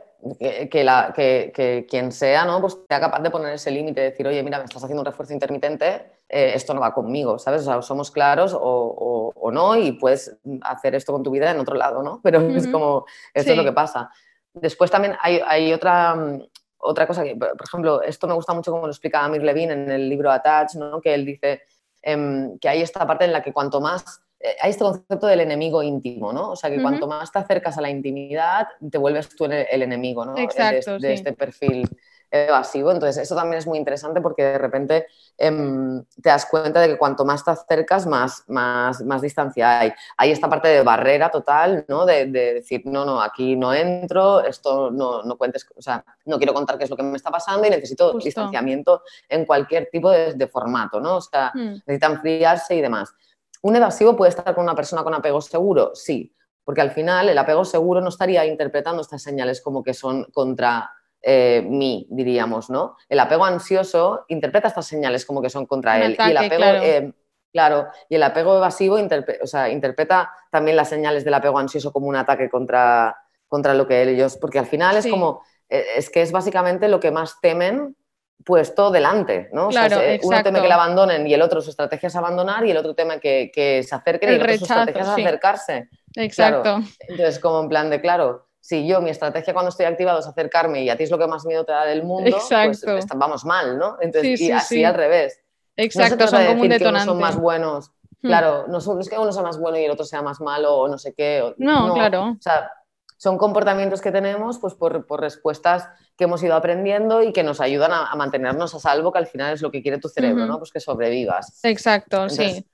[0.70, 2.62] que, la, que, quien sea, ¿no?
[2.62, 5.06] Pues sea capaz de poner ese límite, de decir, oye, mira, me estás haciendo un
[5.06, 7.62] refuerzo intermitente, eh, esto no va conmigo, ¿sabes?
[7.62, 11.76] O sea, somos claros o, no y puedes hacer esto con tu vida en otro
[11.76, 12.22] lado, ¿no?
[12.24, 14.10] Pero es como, esto es lo que pasa.
[14.54, 16.44] Después también hay, otra, mm,
[16.78, 19.92] otra cosa que, por ejemplo, esto me gusta mucho como lo explica Amir Levin en
[19.92, 21.02] el libro Attach, ¿no?
[21.02, 21.62] que él dice
[22.02, 25.42] em, que hay esta parte en la que cuanto más, eh, hay este concepto del
[25.42, 26.52] enemigo íntimo, ¿no?
[26.52, 30.26] O sea, que cuanto más te acercas a la intimidad, te vuelves tú el, enemigo,
[30.26, 30.36] ¿no?
[30.36, 31.88] Exacto, de, este perfil
[32.32, 32.92] evasivo.
[32.92, 36.98] Entonces, eso también es muy interesante porque de repente em, te das cuenta de que
[36.98, 39.94] cuanto más te acercas, más, más, más distancia hay.
[40.18, 42.06] Hay esta parte de barrera total, ¿no?
[42.06, 46.54] De, decir, no, no, aquí no entro, esto no, no, cuentes, o sea, no quiero
[46.54, 50.48] contar qué es lo que me está pasando y necesito distanciamiento en cualquier tipo de,
[50.48, 51.18] formato, ¿no?
[51.18, 51.82] O sea, hmm.
[51.86, 53.14] necesita enfriarse y demás.
[53.62, 55.92] ¿Un evasivo puede estar con una persona con apego seguro?
[55.94, 60.26] Sí, porque al final el apego seguro no estaría interpretando estas señales como que son
[60.32, 62.98] contra eh, mí, diríamos, ¿no?
[63.08, 66.18] El apego ansioso interpreta estas señales como que son contra él.
[66.18, 67.14] y el apego, eh,
[67.52, 67.88] claro.
[68.10, 73.16] y el apego evasivo interpreta también las señales del apego ansioso como un ataque contra,
[73.48, 77.00] contra lo que ellos, porque al final es como, eh, es que es básicamente lo
[77.00, 77.96] que más temen
[78.44, 79.70] puesto delante, ¿no?
[79.70, 82.78] Claro, uno teme que la abandonen y el otro su estrategia es abandonar y el
[82.78, 85.90] otro teme que, que se acerquen y el otro su estrategia es acercarse.
[86.16, 86.80] Exacto.
[87.02, 90.84] Entonces, como en plan de, claro, si yo, mi estrategia cuando estoy activado es acercarme
[90.84, 93.78] y a ti es lo que más miedo te da del mundo, pues vamos mal,
[93.78, 93.98] ¿no?
[94.00, 95.42] Entonces, y así al revés.
[95.76, 97.08] Exacto, son como un detonante.
[97.08, 97.92] son más buenos.
[98.22, 98.28] Hmm.
[98.28, 100.88] Claro, no, es que uno sea más bueno y el otro sea más malo o
[100.88, 101.54] no sé qué.
[101.58, 102.36] no, claro.
[102.38, 102.72] O sea,
[103.18, 107.92] son comportamientos que tenemos pues, por, respuestas que hemos ido aprendiendo y que nos ayudan
[107.94, 110.58] a, mantenernos a salvo, que al final es lo que quiere tu cerebro, ¿no?
[110.58, 111.60] Pues que sobrevivas.
[111.64, 112.66] Exacto, sí.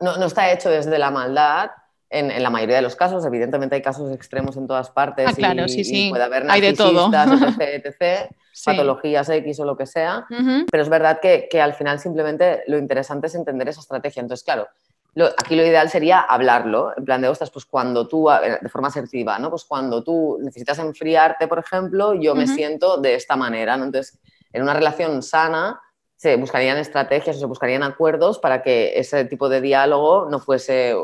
[0.00, 1.70] No, no, está hecho desde la maldad,
[2.10, 3.24] en, la mayoría de los casos.
[3.24, 6.08] Evidentemente hay casos extremos en todas partes ah, claro, y, sí, sí.
[6.10, 7.10] puede haber hay de todo.
[7.60, 8.30] etc,
[8.64, 10.26] patologías X o lo que sea,
[10.70, 14.20] pero es verdad que, que, al final simplemente lo interesante es entender esa estrategia.
[14.20, 14.68] Entonces, claro,
[15.36, 18.28] aquí lo ideal sería hablarlo, en plan de, ostras, pues cuando tú,
[18.60, 19.50] de forma asertiva, ¿no?
[19.50, 23.84] Pues cuando tú necesitas enfriarte, por ejemplo, yo me siento de esta manera, ¿no?
[23.84, 24.18] Entonces,
[24.52, 25.80] en una relación sana
[26.16, 30.94] se buscarían estrategias o se buscarían acuerdos para que ese tipo de diálogo no fuese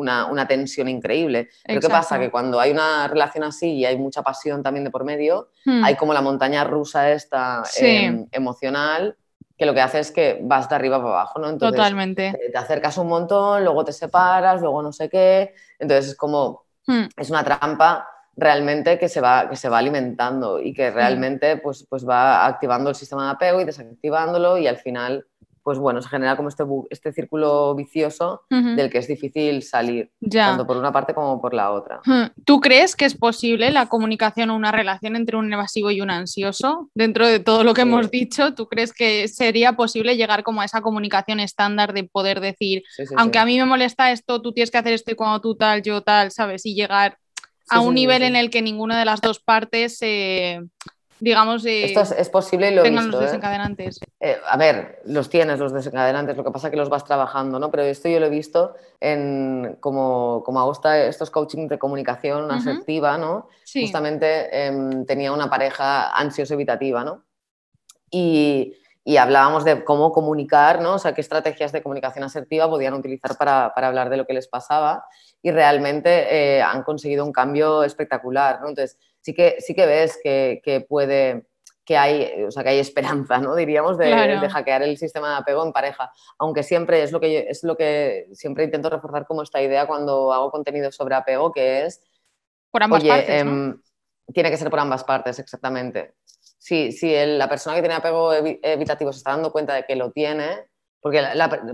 [0.00, 1.48] una, tensión increíble.
[1.64, 2.18] Pero ¿qué pasa?
[2.18, 5.84] Que cuando hay una relación así y hay mucha pasión también de por medio, hmm.
[5.84, 9.16] hay como la montaña rusa esta em, emocional
[9.60, 11.50] que lo que hace es que vas de arriba para abajo, ¿no?
[11.50, 12.32] Entonces, Totalmente.
[12.50, 15.52] Te, acercas un montón, luego te separas, luego no sé qué.
[15.78, 17.04] Entonces es como, hmm.
[17.14, 20.94] es una trampa realmente que se va, que se va alimentando y que hmm.
[20.94, 25.26] realmente pues, pues va activando el sistema de apego y desactivándolo y al final
[25.62, 30.66] pues bueno, se genera como este, este círculo vicioso del que es difícil salir, tanto
[30.66, 32.00] por una parte como por la otra.
[32.44, 36.10] ¿Tú crees que es posible la comunicación o una relación entre un evasivo y un
[36.10, 36.88] ansioso?
[36.94, 40.64] Dentro de todo lo que hemos dicho, ¿tú crees que sería posible llegar como a
[40.64, 42.82] esa comunicación estándar de poder decir,
[43.16, 45.82] aunque a mí me molesta esto, tú tienes que hacer esto y cuando tú tal,
[45.82, 46.64] yo tal, ¿sabes?
[46.64, 47.18] Y llegar
[47.68, 49.98] a un nivel en el que ninguna de las dos partes...
[49.98, 50.60] se
[51.20, 53.24] digamos, eh, Esto es, posible y lo tengan los ¿eh?
[53.24, 54.00] desencadenantes.
[54.18, 57.58] Eh, a ver, los tienes los desencadenantes, lo que pasa es que los vas trabajando,
[57.58, 57.70] ¿no?
[57.70, 63.18] Pero esto yo lo he visto en, como, como hago estos coaching de comunicación asertiva,
[63.18, 63.48] ¿no?
[63.72, 67.24] Justamente em, tenía una pareja ansioso-evitativa, ¿no?
[68.10, 70.94] Y, y, hablábamos de cómo comunicar, ¿no?
[70.94, 74.32] O sea, qué estrategias de comunicación asertiva podían utilizar para, para hablar de lo que
[74.34, 75.04] les pasaba
[75.42, 78.68] y realmente han conseguido un cambio espectacular, ¿no?
[78.68, 81.46] Entonces, sí que, sí que ves que, puede,
[81.84, 83.54] que hay, o sea, que hay esperanza, ¿no?
[83.54, 84.10] Diríamos, de,
[84.50, 86.10] hackear el sistema de apego en pareja.
[86.38, 90.32] Aunque siempre es lo, que es lo que siempre intento reforzar como esta idea cuando
[90.32, 92.02] hago contenido sobre apego, que es...
[92.70, 93.80] Por ambas partes, em,
[94.32, 96.14] Tiene que ser por ambas partes, exactamente.
[96.58, 100.12] Si, si la persona que tiene apego evitativo se está dando cuenta de que lo
[100.12, 100.69] tiene,
[101.00, 101.22] porque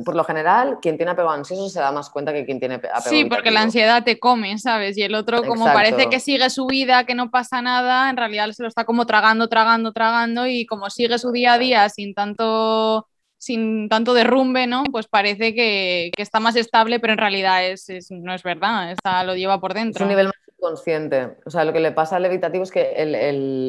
[0.05, 2.95] por lo general, quien tiene apego ansioso se da más cuenta que quien tiene apego
[3.05, 4.97] Sí, porque la ansiedad te come, ¿sabes?
[4.97, 8.49] Y el otro, como parece que sigue su vida, que no pasa nada, en realidad
[8.53, 12.15] se lo está como tragando, tragando, tragando, y como sigue su día a día sin
[12.15, 14.85] tanto, sin tanto derrumbe, ¿no?
[14.85, 19.35] Pues parece que, está más estable, pero en realidad es, no es verdad, está, lo
[19.35, 19.99] lleva por dentro.
[19.99, 21.37] Es un nivel más consciente.
[21.45, 23.15] O sea, lo que le pasa al evitativo es que el,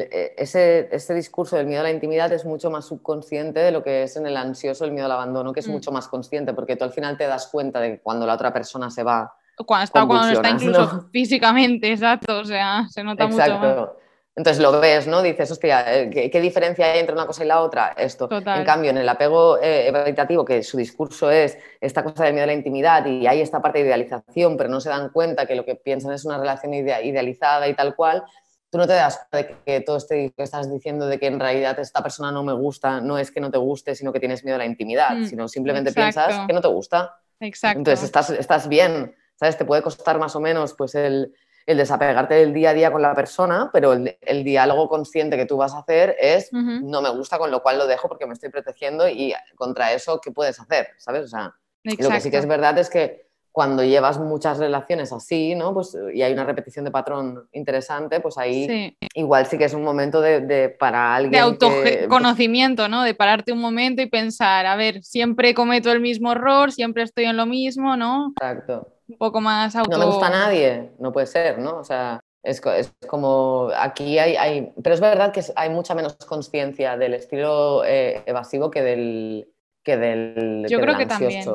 [0.09, 3.83] e, ese, ese, discurso del miedo a la intimidad es mucho más subconsciente de lo
[3.83, 5.71] que es en el ansioso el miedo al abandono, que es mm.
[5.71, 8.53] mucho más consciente, porque tú al final te das cuenta de que cuando la otra
[8.53, 9.33] persona se va.
[9.65, 13.89] Cuando está, cuando está incluso físicamente, exacto, o sea, se nota mucho más.
[14.37, 15.23] Entonces lo ves, ¿no?
[15.23, 17.95] Dices, hostia, eh, ¿qué, diferencia hay entre una cosa y la otra?
[17.97, 18.29] Esto.
[18.31, 22.43] En cambio, en el apego eh, evitativo, que su discurso es esta cosa del miedo
[22.43, 25.55] a la intimidad y hay esta parte de idealización, pero no se dan cuenta que
[25.55, 28.25] lo que piensan es una relación idealizada y tal cual,
[28.69, 31.39] tú no te das cuenta de que todo este que estás diciendo de que en
[31.39, 34.43] realidad esta persona no me gusta, no es que no te guste, sino que tienes
[34.43, 37.15] miedo a la intimidad, mm, sino simplemente piensas que no te gusta.
[37.39, 37.79] Exacto.
[37.79, 39.57] Entonces estás, estás bien, ¿sabes?
[39.57, 41.33] Te puede costar más o menos pues el
[41.67, 45.57] el desapegarte del día a día con la persona, pero el, diálogo consciente que tú
[45.57, 48.49] vas a hacer es no me gusta, con lo cual lo dejo porque me estoy
[48.49, 50.87] protegiendo y contra eso, ¿qué puedes hacer?
[50.97, 51.25] ¿Sabes?
[51.25, 51.53] O sea,
[51.83, 55.73] lo que sí que es verdad es que cuando llevas muchas relaciones así, ¿no?
[55.73, 59.83] Pues, y hay una repetición de patrón interesante, pues ahí igual sí que es un
[59.83, 61.31] momento de, para alguien.
[61.31, 63.03] De autoconocimiento, ¿no?
[63.03, 67.25] De pararte un momento y pensar, a ver, siempre cometo el mismo error, siempre estoy
[67.25, 68.31] en lo mismo, ¿no?
[68.39, 69.91] Exacto un poco más auto...
[69.91, 71.77] No me gusta a nadie, no puede ser, ¿no?
[71.77, 72.61] O sea, es,
[73.07, 78.23] como aquí hay, hay, Pero es verdad que hay mucha menos conciencia del estilo eh,
[78.25, 81.45] evasivo que del, que del Yo creo que también.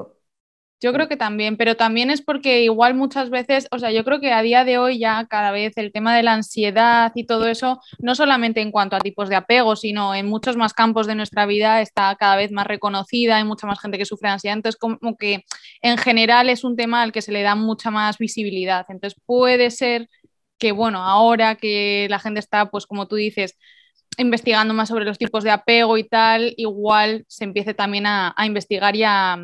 [0.83, 4.19] Yo creo que también, pero también es porque igual muchas veces, o sea, yo creo
[4.21, 7.47] que a día de hoy ya cada vez el tema de la ansiedad y todo
[7.47, 11.15] eso, no solamente en cuanto a tipos de apego, sino en muchos más campos de
[11.15, 14.77] nuestra vida está cada vez más reconocida, hay mucha más gente que sufre ansiedad, entonces
[14.77, 15.45] como que
[15.83, 18.85] en general es un tema al que se le da mucha más visibilidad.
[18.89, 20.09] Entonces puede ser
[20.59, 23.57] que, bueno, ahora que la gente está, pues como tú dices,
[24.19, 28.97] investigando más sobre los tipos de apego y tal, igual se empiece también a, investigar
[28.97, 29.39] y a,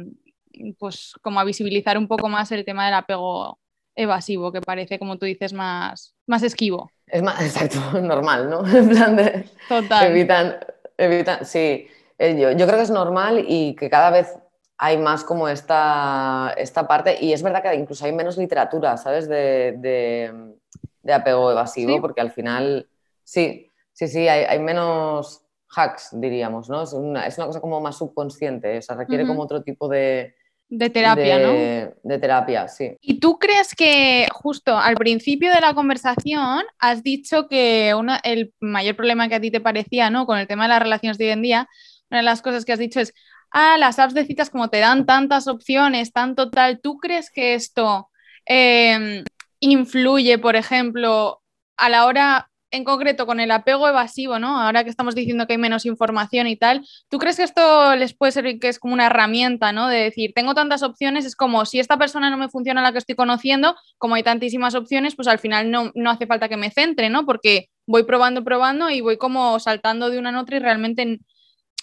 [0.78, 3.58] pues como a visibilizar un poco más el tema del apego
[3.94, 6.90] evasivo, que parece, como tú dices, más, más esquivo.
[7.06, 8.66] Es más, exacto, normal, ¿no?
[8.76, 9.48] En plan de...
[9.68, 10.06] Total.
[10.10, 10.56] Evitan,
[10.96, 11.88] evitan, sí.
[12.18, 14.38] Eh, yo, yo, creo que es normal y que cada vez
[14.78, 19.28] hay más como esta, esta parte, y es verdad que incluso hay menos literatura, ¿sabes?
[19.28, 22.88] De, de, apego evasivo, porque al final,
[23.24, 25.42] sí, sí, sí, hay, hay, menos
[25.74, 26.82] hacks, diríamos, ¿no?
[26.82, 30.34] Es una, es una, cosa como más subconsciente, o sea, requiere como otro tipo de...
[30.70, 31.52] De terapia, ¿no?
[31.52, 32.96] De terapia, sí.
[33.00, 38.52] ¿Y tú crees que justo al principio de la conversación has dicho que una, el
[38.60, 40.26] mayor problema que a ti te parecía, ¿no?
[40.26, 41.68] Con el tema de las relaciones de hoy en día,
[42.10, 43.14] una de las cosas que has dicho es,
[43.50, 47.54] ah, las apps de citas como te dan tantas opciones, tanto tal, ¿tú crees que
[47.54, 48.10] esto
[48.44, 49.24] em,
[49.60, 51.40] influye, por ejemplo,
[51.78, 54.60] a la hora en concreto con el apego evasivo, ¿no?
[54.60, 58.14] Ahora que estamos diciendo que hay menos información y tal, ¿tú crees que esto les
[58.14, 59.88] puede servir que es como una herramienta, ¿no?
[59.88, 62.98] De decir, tengo tantas opciones, es como si esta persona no me funciona la que
[62.98, 66.70] estoy conociendo, como hay tantísimas opciones, pues al final no, no hace falta que me
[66.70, 67.24] centre, ¿no?
[67.24, 71.20] Porque voy probando, probando y voy como saltando de una en otra y realmente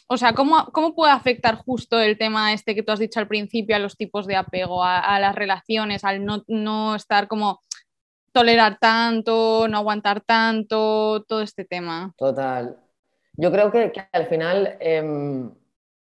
[0.07, 3.75] o sea, ¿cómo, puede afectar justo el tema este que tú has dicho al principio
[3.75, 7.61] a los tipos de apego, a, las relaciones, al no, estar como
[8.35, 12.13] tolerar tanto, no aguantar tanto, todo este tema?
[12.17, 12.77] Total.
[13.37, 15.49] Yo creo que, al final em,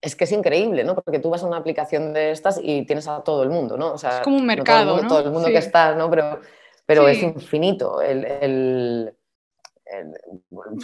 [0.00, 0.96] es que es increíble, ¿no?
[0.96, 3.92] Porque tú vas a una aplicación de estas y tienes a todo el mundo, ¿no?
[3.92, 5.08] O sea, es como un mercado, ¿no?
[5.08, 6.10] Todo el mundo, que está, ¿no?
[6.10, 6.40] Pero,
[6.84, 8.00] pero es infinito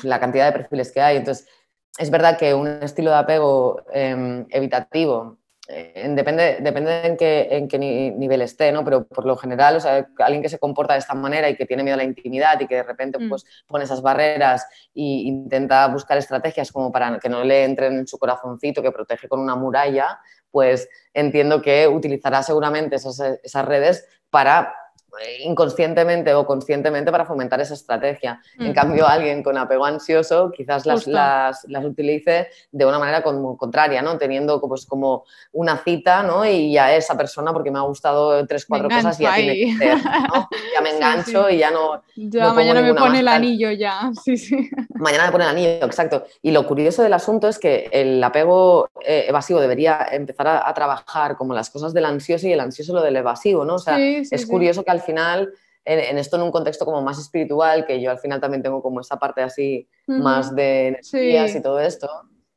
[0.05, 1.17] la cantidad de perfiles que hay.
[1.17, 1.49] Entonces,
[1.99, 7.79] es verdad que un estilo de apego em, evitativo, depende, depende en qué, en qué
[7.79, 8.85] nivel esté, ¿no?
[8.85, 11.65] Pero por lo general, o sea, alguien que se comporta de esta manera y que
[11.65, 13.29] tiene miedo a la intimidad y que de repente mm.
[13.29, 18.07] pues, pone esas barreras e intenta buscar estrategias como para que no le entren en
[18.07, 20.19] su corazoncito, que protege con una muralla,
[20.51, 24.75] pues entiendo que utilizará seguramente esas, esas redes para
[25.45, 28.41] inconscientemente o conscientemente para fomentar esa estrategia.
[28.59, 28.75] En mm.
[28.75, 34.03] cambio, alguien con apego ansioso quizás las, las, las, utilice de una manera como contraria,
[34.03, 34.19] ¿no?
[34.19, 36.45] Teniendo pues, como una cita ¿no?
[36.45, 39.77] y a esa persona porque me ha gustado tres, cuatro cosas y ya tiene que
[39.77, 40.49] ser, ¿no?
[40.75, 42.03] Ya me engancho y ya no...
[42.17, 44.71] Ya mañana me pone el anillo ya, sí, sí.
[44.95, 46.25] Mañana me pone el anillo, exacto.
[46.43, 50.75] Y lo curioso del asunto es que el apego eh, evasivo debería empezar a, a,
[50.75, 53.75] trabajar como las cosas del ansioso y el ansioso lo del evasivo, ¿no?
[53.75, 55.53] O sea, es curioso que al final,
[55.85, 59.01] en, esto en un contexto como más espiritual, que yo al final también tengo como
[59.01, 62.09] esa parte así más de energías y todo esto,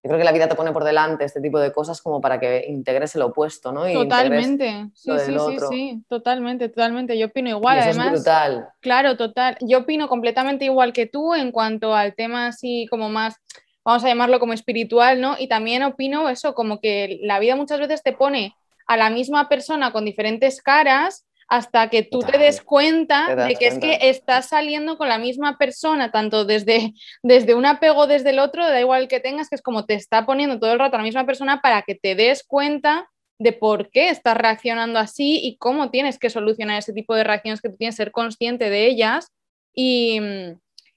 [0.07, 2.39] yo creo que la vida te pone por delante este tipo de cosas como para
[2.39, 3.91] que integres el opuesto, ¿no?
[3.91, 7.17] totalmente, sí, sí, sí, sí, totalmente, totalmente.
[7.17, 8.05] Yo opino igual, además.
[8.05, 8.69] Es brutal.
[8.79, 9.57] Claro, total.
[9.59, 13.35] Yo opino completamente igual que tú en cuanto al tema así como más,
[13.83, 15.35] vamos a llamarlo como espiritual, ¿no?
[15.37, 18.55] Y también opino eso, como que la vida muchas veces te pone
[18.85, 23.67] a la misma persona con diferentes caras hasta que tú te des cuenta de que
[23.67, 28.39] es que estás saliendo con la misma persona, tanto desde, desde un apego desde el
[28.39, 30.99] otro, da igual que tengas, que es como te está poniendo todo el rato a
[30.99, 35.57] la misma persona para que te des cuenta de por qué estás reaccionando así y
[35.57, 39.31] cómo tienes que solucionar ese tipo de reacciones que tú tienes, ser consciente de ellas
[39.73, 40.19] y,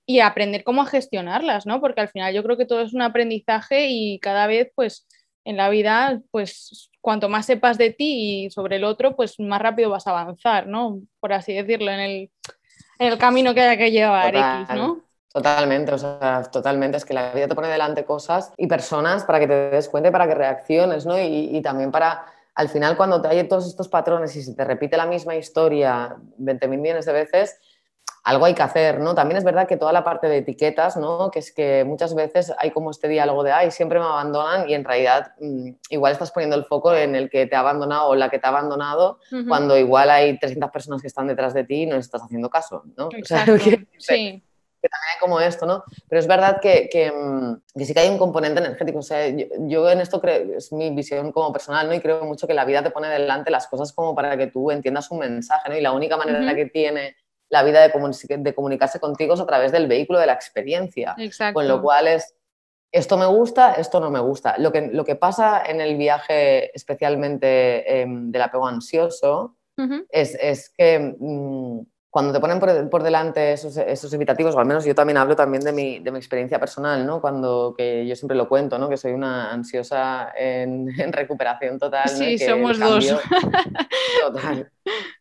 [0.07, 1.81] y aprender cómo a gestionarlas, ¿no?
[1.81, 5.07] Porque al final yo creo que todo es un aprendizaje y cada vez, pues,
[5.45, 9.61] en la vida, pues cuanto más sepas de ti y sobre el otro, pues más
[9.61, 11.01] rápido vas a avanzar, ¿no?
[11.21, 12.31] Por así decirlo, en el,
[12.99, 15.01] en el camino que haya que llevar X, ¿no?
[15.33, 16.97] Totalmente, o sea, totalmente.
[16.97, 20.09] Es que la vida te pone delante cosas y personas para que te des cuenta
[20.09, 21.19] y para que reacciones, ¿no?
[21.19, 24.65] Y, y también para, al final, cuando te hay todos estos patrones y se te
[24.65, 27.61] repite la misma historia 20.000 millones de veces,
[28.23, 29.15] algo hay que hacer, ¿no?
[29.15, 31.31] También es verdad que toda la parte de etiquetas, ¿no?
[31.31, 34.75] Que es que muchas veces hay como este diálogo de, ay, siempre me abandonan y
[34.75, 38.15] en realidad mm, igual estás poniendo el foco en el que te ha abandonado o
[38.15, 39.19] la que te ha abandonado,
[39.49, 42.83] cuando igual hay 300 personas que están detrás de ti y no estás haciendo caso,
[42.97, 43.09] ¿no?
[43.13, 43.57] Exacto,
[43.99, 44.43] sí.
[44.83, 45.85] Que también hay como esto, ¿no?
[46.09, 49.01] Pero es verdad que, que, mm, que sí que hay un componente energético.
[49.01, 51.93] O sea, yo, en esto creo, es mi visión como personal, ¿no?
[51.93, 54.71] Y creo mucho que la vida te pone delante las cosas como para que tú
[54.71, 55.77] entiendas un mensaje, ¿no?
[55.77, 57.15] Y la única manera en la que tiene
[57.51, 61.17] la vida de, comunicarse contigo es a través del vehículo de la experiencia.
[61.53, 62.35] Con lo cual es,
[62.93, 64.57] esto me gusta, esto no me gusta.
[64.59, 69.57] Lo que, lo que pasa en el viaje especialmente em, del apego ansioso
[70.11, 71.81] es, que mm,
[72.11, 72.59] cuando te ponen
[72.91, 76.19] por, delante esos, evitativos, o al menos yo también hablo también de mi, de mi,
[76.19, 77.21] experiencia personal, ¿no?
[77.21, 78.89] Cuando, que yo siempre lo cuento, ¿no?
[78.89, 82.09] Que soy una ansiosa en, recuperación total.
[82.09, 83.07] Sí, somos dos.
[84.23, 84.71] Total.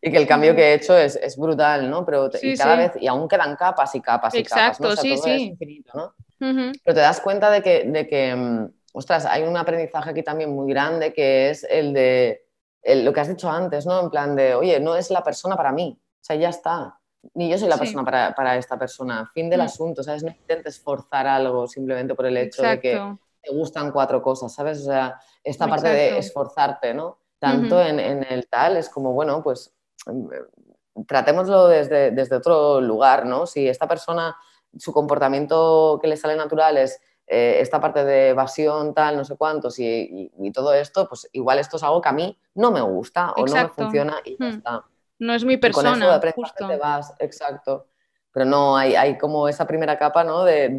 [0.02, 2.04] Y que el cambio que he hecho es, es brutal, ¿no?
[2.04, 4.96] Pero cada vez, y aún quedan capas y capas y capas, ¿no?
[4.96, 5.44] sí, sí.
[5.44, 6.14] infinito, ¿no?
[6.40, 10.50] Pero te das cuenta de que, de que, mm, ostras, hay un aprendizaje aquí también
[10.50, 12.46] muy grande que es el de
[12.84, 14.00] lo que has dicho antes, ¿no?
[14.02, 17.00] En plan de, oye, no es la persona para mí o sea, ya está.
[17.34, 19.30] Ni yo soy la persona para, esta persona.
[19.34, 19.64] Fin del mm.
[19.64, 20.24] asunto, ¿sabes?
[20.24, 24.80] No intentes forzar algo simplemente por el hecho de que te gustan cuatro cosas, ¿sabes?
[24.82, 27.20] O sea, esta parte de esforzarte, ¿no?
[27.40, 29.74] Tanto en, el tal, es como, bueno, pues
[30.06, 33.46] mm, tratémoslo desde, desde otro lugar, ¿no?
[33.46, 34.36] Si esta persona,
[34.78, 39.38] su comportamiento que le sale natural es eh, esta parte de evasión, tal, no sé
[39.38, 43.32] cuántos y, todo esto, pues igual esto es algo que a mí no me gusta
[43.34, 44.50] o no me funciona y ya mm.
[44.50, 44.86] está
[45.20, 46.20] no es mi persona.
[46.20, 46.68] Con justo.
[46.68, 47.88] te vas, exacto.
[48.32, 50.44] Pero no, hay, hay como esa primera capa, ¿no?
[50.44, 50.70] De,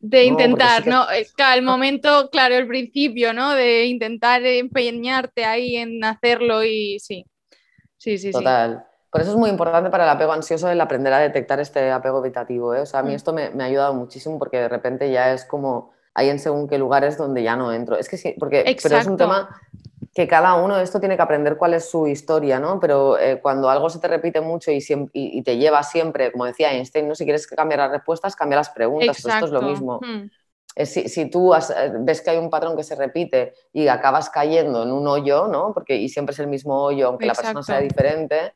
[0.00, 1.06] de, intentar, ¿no?
[1.10, 3.54] El momento, claro, el principio, ¿no?
[3.54, 7.24] De intentar empeñarte ahí en hacerlo y sí.
[7.96, 8.84] Sí, sí, Total.
[9.10, 12.18] Por eso es muy importante para el apego ansioso el aprender a detectar este apego
[12.18, 12.74] evitativo.
[12.74, 12.80] ¿eh?
[12.80, 13.16] O sea, a mí mm.
[13.16, 16.68] esto me, me, ha ayudado muchísimo porque de repente ya es como hay en según
[16.68, 17.98] qué lugares donde ya no entro.
[17.98, 19.60] Es que sí, porque pero es un tema
[20.14, 22.78] que cada uno de esto tiene que aprender cuál es su historia, ¿no?
[22.78, 27.08] Pero eh, cuando algo se te repite mucho y, te lleva siempre, como decía Einstein,
[27.08, 27.16] ¿no?
[27.16, 29.98] si quieres cambiar las respuestas, cambia las preguntas, esto es lo mismo.
[30.00, 30.30] Hmm.
[30.76, 31.58] Eh, si, tú eh,
[32.00, 35.72] ves que hay un patrón que se repite y acabas cayendo en un hoyo, ¿no?
[35.74, 38.54] Porque, y siempre es el mismo hoyo, aunque la persona sea diferente,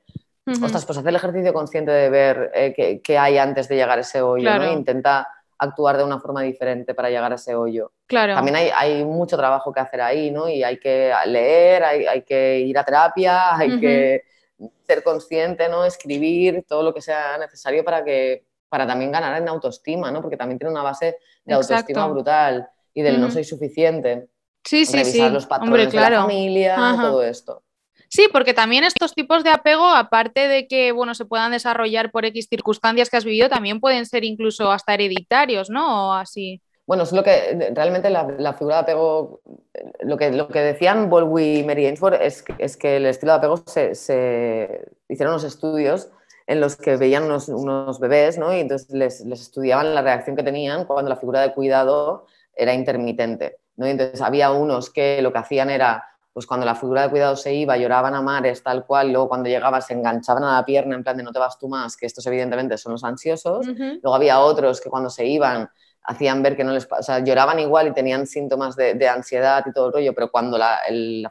[0.63, 4.23] ostras, pues hacer el ejercicio consciente de ver qué, hay antes de llegar a ese
[4.23, 4.73] hoyo, ¿no?
[4.73, 5.29] intenta
[5.59, 7.93] actuar de una forma diferente para llegar a ese hoyo.
[8.07, 8.35] Claro.
[8.35, 10.49] También hay, mucho trabajo que hacer ahí, ¿no?
[10.49, 14.23] Y hay que leer, hay, que ir a terapia, hay que
[14.87, 15.85] ser consciente, ¿no?
[15.85, 20.21] Escribir todo lo que sea necesario para que para también ganar en autoestima, ¿no?
[20.21, 24.29] Porque también tiene una base de autoestima brutal y del no soy suficiente.
[24.63, 27.63] Sí, sí, Revisar los patrones de la familia, todo esto.
[28.09, 32.25] Sí, porque también estos tipos de apego, aparte de que bueno, se puedan desarrollar por
[32.25, 36.15] X circunstancias que has vivido, también pueden ser incluso hasta hereditarios, ¿no?
[36.15, 36.63] Así.
[36.87, 39.43] Bueno, es lo que realmente la, figura de apego,
[40.01, 43.39] lo que, lo que decían Baldwin y Mary Ainsworth es, es, que el estilo de
[43.39, 46.09] apego se, se, hicieron unos estudios
[46.47, 48.57] en los que veían unos, unos bebés ¿no?
[48.57, 52.25] y entonces les, les, estudiaban la reacción que tenían cuando la figura de cuidado
[52.57, 53.59] era intermitente.
[53.77, 53.87] ¿no?
[53.87, 57.37] Y entonces había unos que lo que hacían era pues cuando la figura de cuidado
[57.37, 60.95] se iba, lloraban a mares, tal cual, luego cuando llegaba se enganchaban a la pierna
[60.95, 63.67] en plan de no te vas tú más, que estos evidentemente son los ansiosos.
[63.67, 65.69] Luego había otros que cuando se iban
[66.09, 69.73] hacían ver que no les o sea, lloraban igual y tenían síntomas de, ansiedad y
[69.73, 70.81] todo el rollo, pero cuando la,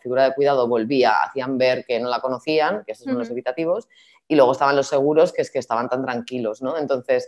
[0.01, 3.89] figura de cuidado volvía, hacían ver que no la conocían, que estos son los evitativos,
[4.27, 6.77] y luego estaban los seguros, que es que estaban tan tranquilos, ¿no?
[6.77, 7.27] Entonces,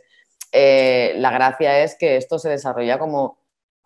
[0.51, 3.38] eh, la gracia es que esto se desarrolla como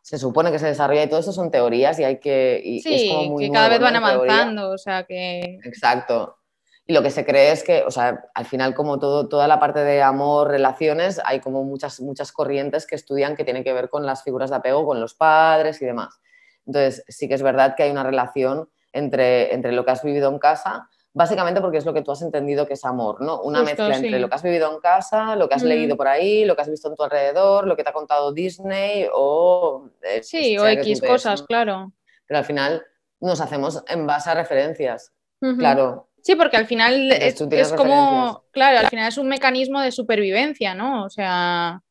[0.03, 2.61] se supone que se desarrolla y todo eso son teorías y hay que...
[2.61, 5.59] Y sí, es como muy que cada vez van avanzando, o sea que...
[5.63, 6.39] Exacto.
[6.85, 9.61] Y lo que se cree es que, o sea, al final como todo, toda la
[9.61, 13.89] parte de amor, relaciones, hay como muchas, muchas corrientes que estudian que tienen que ver
[13.89, 16.19] con las figuras de apego, con los padres y demás.
[16.65, 20.29] Entonces, sí que es verdad que hay una relación entre, entre lo que has vivido
[20.29, 23.41] en casa básicamente porque es lo que tú has entendido que es amor, ¿no?
[23.41, 26.43] Una mezcla entre lo que has vivido en casa, lo que has leído por ahí,
[26.45, 29.89] lo que has visto en tu alrededor, lo que te ha contado Disney o...
[30.01, 31.93] Eh, sí, o X cosas, claro.
[32.25, 32.83] Pero al final
[33.19, 35.13] nos hacemos en base a referencias,
[35.57, 36.09] claro.
[36.21, 40.73] Sí, porque al final es, es como, claro, al final es un mecanismo de supervivencia,
[40.73, 41.03] ¿no?
[41.03, 41.81] O sea,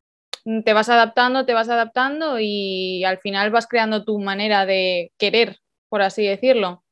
[0.64, 5.58] te vas adaptando, te vas adaptando y al final vas creando tu manera de querer,
[5.90, 6.82] por así decirlo.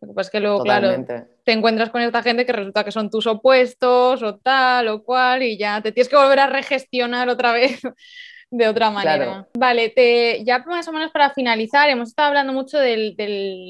[0.00, 1.04] Lo que pasa es que luego, claro,
[1.44, 5.42] te encuentras con esta gente que resulta que son tus opuestos o tal o cual
[5.42, 7.82] y ya te tienes que volver a regestionar otra vez
[8.50, 9.46] de otra manera.
[9.58, 13.14] Vale, te, ya más o menos para finalizar, hemos estado hablando mucho del,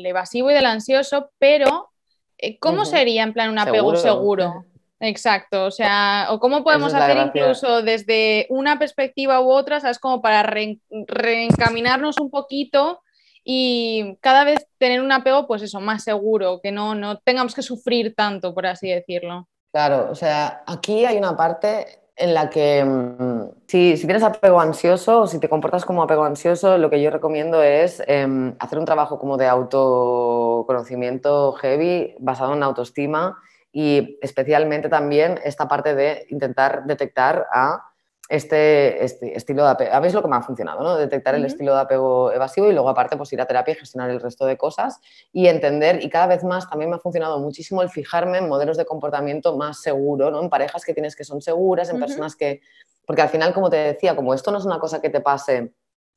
[0.06, 1.90] evasivo y del ansioso, pero
[2.38, 4.66] eh, ¿cómo sería en plan un apego seguro?
[5.00, 9.98] Exacto, o sea, o cómo podemos hacer incluso desde una perspectiva u otra, ¿sabes?
[9.98, 13.00] Como para reencaminarnos un poquito
[13.44, 17.62] y cada vez tener un apego, pues eso, más seguro, que no, no tengamos que
[17.62, 19.48] sufrir tanto, por así decirlo.
[19.72, 21.86] Claro, o sea, aquí hay una parte
[22.16, 26.24] en la que mm, si, si, tienes apego ansioso o si te comportas como apego
[26.24, 32.52] ansioso, lo que yo recomiendo es em, hacer un trabajo como de autoconocimiento heavy basado
[32.52, 33.38] en autoestima
[33.72, 37.89] y especialmente también esta parte de intentar detectar a
[38.30, 39.92] este, este estilo de apego.
[39.92, 40.84] ¿Habéis lo que me ha funcionado?
[40.84, 40.96] ¿no?
[40.96, 44.08] Detectar el estilo de apego evasivo y luego aparte pues ir a terapia y gestionar
[44.08, 45.00] el resto de cosas
[45.32, 48.76] y entender, y cada vez más también me ha funcionado muchísimo el fijarme en modelos
[48.76, 50.40] de comportamiento más seguro, ¿no?
[50.40, 52.60] en parejas que tienes que son seguras, en personas que...
[53.04, 55.72] Porque al final, como te decía, como esto no es una cosa que te pase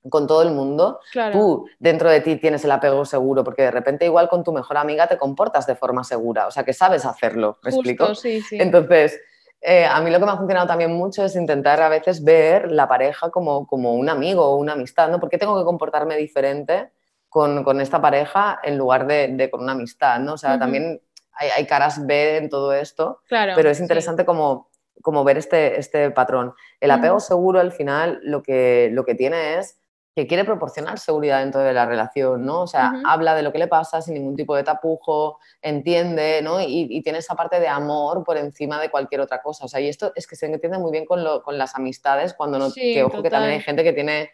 [0.08, 1.00] con todo el mundo,
[1.32, 4.78] tú dentro de ti tienes el apego seguro, porque de repente igual con tu mejor
[4.78, 8.14] amiga te comportas de forma segura, o sea que sabes hacerlo, ¿me explico?
[8.14, 8.58] Sí, sí.
[8.60, 9.20] Entonces,
[9.66, 12.70] eh, a mí lo que me ha funcionado también mucho es intentar a veces ver
[12.70, 15.22] la pareja como, como un amigo o una amistad, ¿no?
[15.22, 16.92] ¿Por qué tengo que comportarme diferente
[17.30, 20.34] con, con esta pareja en lugar de, de, con una amistad, ¿no?
[20.34, 21.02] O sea, también
[21.32, 24.70] hay, hay, caras B en todo esto, claro, pero es interesante como,
[25.02, 26.54] como ver este, este patrón.
[26.82, 29.80] El apego seguro al final lo que, lo que tiene es
[30.16, 32.62] que quiere proporcionar seguridad dentro de la relación, ¿no?
[32.62, 36.62] O sea, habla de lo que le pasa sin ningún tipo de tapujo, entiende, ¿no?
[36.62, 39.66] Y, tiene esa parte de amor por encima de cualquier otra cosa.
[39.66, 42.34] O sea, y esto es que se entiende muy bien con, lo, con las amistades,
[42.34, 44.30] cuando no, Sí, que ojo que también hay gente que tiene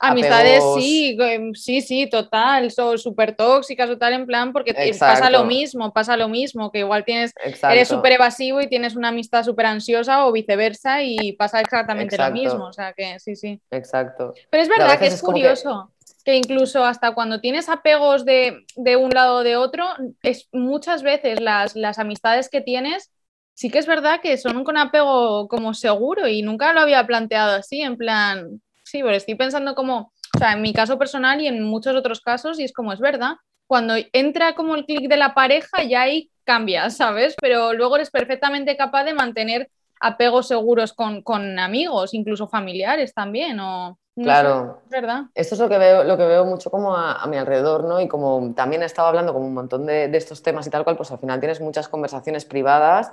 [0.00, 4.72] Amistades, apegos- sí, em, sí, sí, total, son súper tóxicas o tal, en plan, porque
[4.76, 5.14] Exacto.
[5.20, 7.74] pasa lo mismo, pasa lo mismo, que igual tienes, Exacto.
[7.74, 12.34] eres súper evasivo y tienes una amistad súper ansiosa o viceversa y pasa exactamente Exacto.
[12.36, 13.60] lo mismo, o sea que sí, sí.
[13.70, 14.34] Exacto.
[14.50, 15.92] Pero es verdad que es es como que- curioso
[16.24, 16.36] que...
[16.36, 19.86] incluso hasta cuando tienes apegos de, de un lado o de otro,
[20.22, 23.12] es muchas veces las, las amistades que tienes,
[23.54, 27.56] sí que es verdad que son con apego como seguro y nunca lo había planteado
[27.56, 28.60] así, en plan,
[28.96, 32.20] sí, pero estoy pensando como, o sea, en mi caso personal y en muchos otros
[32.20, 33.34] casos, y es como es verdad,
[33.66, 37.34] cuando entra como el clic de la pareja ya ahí cambia, ¿sabes?
[37.40, 39.70] Pero luego eres perfectamente capaz de mantener
[40.00, 43.98] apegos seguros con, con amigos, incluso familiares también, o...
[44.16, 44.80] no sé, Claro.
[44.84, 45.22] es verdad.
[45.34, 48.00] Esto es lo que veo, lo que veo mucho como a, a mi alrededor, ¿no?
[48.00, 50.84] Y como también he estado hablando como un montón de, de estos temas y tal
[50.84, 53.10] cual, pues al final tienes muchas conversaciones privadas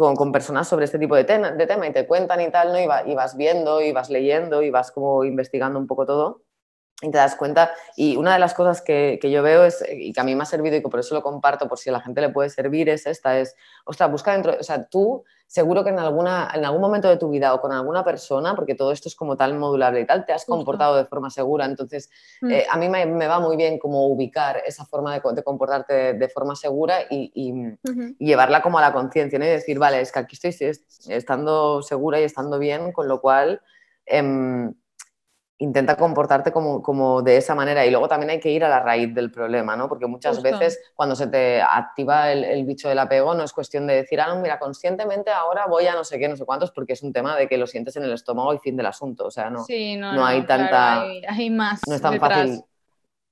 [0.00, 2.80] con, con personas sobre este tipo de, de tema y te cuentan y tal, ¿no?
[2.80, 6.42] Y, va- y vas viendo y vas leyendo y vas como investigando un poco todo
[7.02, 7.70] y te das cuenta.
[7.96, 10.42] Y una de las cosas que, que yo veo es, y que a mí me
[10.42, 12.50] ha servido y que por eso lo comparto, por si a la gente le puede
[12.50, 16.64] servir, es esta, es, ostras, busca dentro, o sea, tú seguro que en, alguna, en
[16.64, 19.54] algún momento de tu vida o con alguna persona, porque todo esto es como tal
[19.58, 21.64] modulable y tal, te has comportado de forma segura.
[21.64, 22.08] Entonces,
[22.42, 22.50] Mm.
[22.52, 25.92] eh, a mí me, me va muy bien como ubicar esa forma de, de comportarte
[25.92, 27.52] de, de forma segura y, y-
[27.90, 28.14] Ujú.
[28.18, 29.44] y llevarla como a la conciencia, ¿no?
[29.44, 33.20] Y decir, vale, es que aquí estoy es- estando segura y estando bien, con lo
[33.20, 33.60] cual
[34.06, 34.72] em,
[35.62, 37.84] intenta comportarte como, como de esa manera.
[37.86, 39.88] Y luego también hay que ir a la raíz del problema, ¿no?
[39.88, 40.50] Porque muchas Justo.
[40.58, 44.20] veces cuando se te activa el, el bicho del apego no es cuestión de decir,
[44.20, 47.02] ah, no, mira, conscientemente ahora voy a no sé qué, no sé cuántos, porque es
[47.02, 49.26] un tema de que lo sientes en el estómago y fin del asunto.
[49.26, 52.12] O sea, no, Sí, no, no hay claro, tanta- hay, hay más no es tan
[52.14, 52.32] detrás.
[52.38, 52.64] fácil.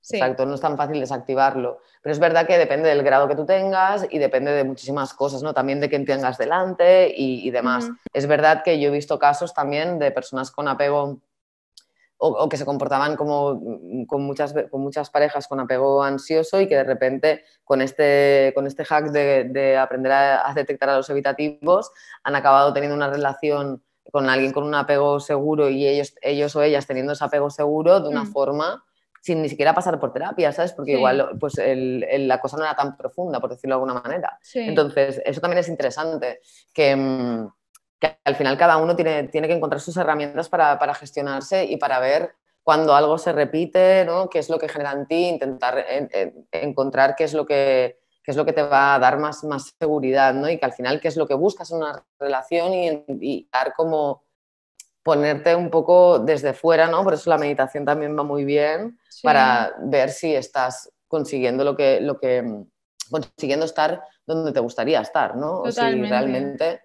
[0.01, 0.15] Sí.
[0.17, 1.79] Exacto, no es tan fácil desactivarlo.
[2.01, 5.43] Pero es verdad que depende del grado que tú tengas y depende de muchísimas cosas,
[5.43, 5.53] ¿no?
[5.53, 7.89] También de quién tengas delante y, y demás.
[8.13, 11.19] Es verdad que yo he visto casos también de personas con apego
[12.21, 16.59] o, o que se comportaban como mm, con muchas, con muchas parejas con apego ansioso
[16.61, 20.89] y que de repente con este, con este hack de, de aprender a, a detectar
[20.89, 21.91] a los evitativos
[22.23, 26.61] han acabado teniendo una relación con alguien con un apego seguro y ellos, ellos o
[26.63, 28.31] ellas teniendo ese apego seguro de una Mm.
[28.33, 28.83] forma
[29.21, 30.71] sin ni siquiera pasar por terapia, ¿sabes?
[30.71, 30.97] Porque Sí.
[30.97, 34.37] igual pues el- el- la cosa no era tan profunda, por decirlo de alguna manera.
[34.41, 34.59] Sí.
[34.61, 36.39] Entonces, eso también es interesante,
[36.73, 37.47] que, mm,
[37.99, 41.77] que al final cada uno tiene, tiene que encontrar sus herramientas para, para gestionarse y
[41.77, 42.33] para ver
[42.63, 44.29] cuando algo se repite, ¿no?
[44.29, 47.99] qué es lo que genera en ti, intentar en- en- encontrar qué es lo que,
[48.23, 50.49] qué es lo que te va a dar más, más seguridad, ¿no?
[50.49, 53.73] y que al final qué es lo que buscas en una relación y, y dar
[53.73, 54.23] como
[55.03, 57.03] ponerte un poco desde fuera, ¿no?
[57.03, 59.21] por eso la meditación también va muy bien Sí.
[59.23, 62.63] para ver si estás consiguiendo lo que, lo que mm,
[63.09, 65.61] consiguiendo estar donde te gustaría estar, ¿no?
[65.61, 66.81] O si Totalmente.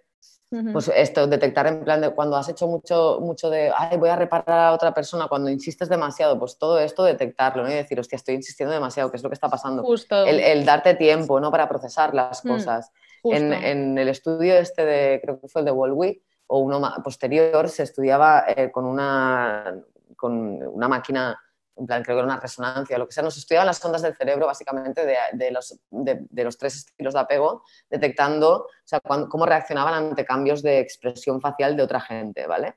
[0.73, 4.17] Pues esto, detectar en plan de cuando has hecho mucho, mucho de, ay, voy a
[4.17, 7.71] reparar a otra persona, cuando insistes demasiado, pues todo esto detectarlo, ¿no?
[7.71, 9.83] Y decir, hostia, estoy insistiendo demasiado, ¿qué es lo que está pasando?
[9.83, 10.25] Justo.
[10.25, 11.51] El, el darte tiempo, ¿no?
[11.51, 12.91] Para procesar las Mm, cosas.
[13.25, 17.69] En, en el estudio este de, creo que fue el de Wolwick, o uno posterior,
[17.69, 19.83] se estudiaba eh, con, una,
[20.17, 21.41] con una máquina,
[21.77, 24.15] en plan, creo que era una resonancia, lo que sea, nos estudiaban las ondas del
[24.17, 29.01] cerebro básicamente de, de los, de, de los tres estilos de apego, detectando o sea,
[29.01, 32.77] cuán- cómo reaccionaban ante cambios de expresión facial de otra gente, ¿vale?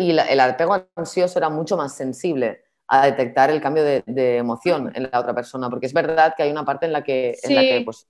[0.00, 4.02] Y la- el apego ansioso era mucho más sensible a detectar el cambio de,
[4.38, 7.38] emoción en la otra persona, porque es verdad que hay una parte en la que,
[7.42, 7.68] en la Sí.
[7.68, 8.06] que pues,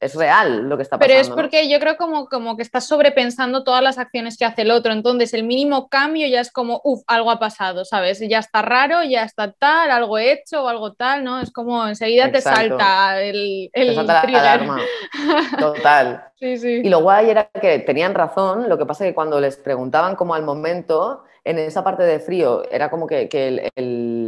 [0.00, 1.36] es real lo que está Pero pasando.
[1.36, 4.70] es porque yo creo como, como que estás sobrepensando todas las acciones que hace el
[4.70, 4.92] otro.
[4.92, 8.20] Entonces, el mínimo cambio ya es como, uff, algo ha pasado, ¿sabes?
[8.28, 11.40] Ya está raro, ya está tal, algo hecho o algo tal, ¿no?
[11.40, 14.80] Es como enseguida te salta el, el Te salta la alarma.
[15.58, 16.22] Total.
[16.38, 16.82] Sí, sí.
[16.84, 20.16] Y lo guay era que tenían razón, lo que pasa es que cuando les preguntaban
[20.16, 24.25] como al momento, en esa parte de frío, era como que, que el, el-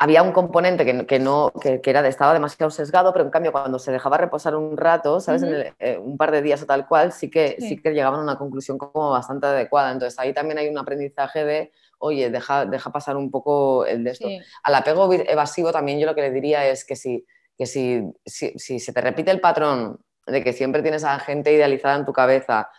[0.00, 3.50] había un componente que, que no, que, que era, estaba demasiado sesgado, pero en cambio
[3.52, 5.42] cuando se dejaba reposar un rato, ¿sabes?
[5.42, 7.70] En el- eh, un par de días o tal cual, sí que, Sí.
[7.70, 7.82] sí.
[7.82, 9.90] que llegaban a una conclusión como bastante adecuada.
[9.92, 14.10] Entonces ahí también hay un aprendizaje de, oye, deja, deja pasar un poco el de
[14.12, 14.38] esto Sí.
[14.62, 17.26] al apego evasivo también yo lo que le diría es que si,
[17.56, 21.52] que si, si, si se te repite el patrón de que siempre tienes a gente
[21.52, 22.70] idealizada en tu cabeza,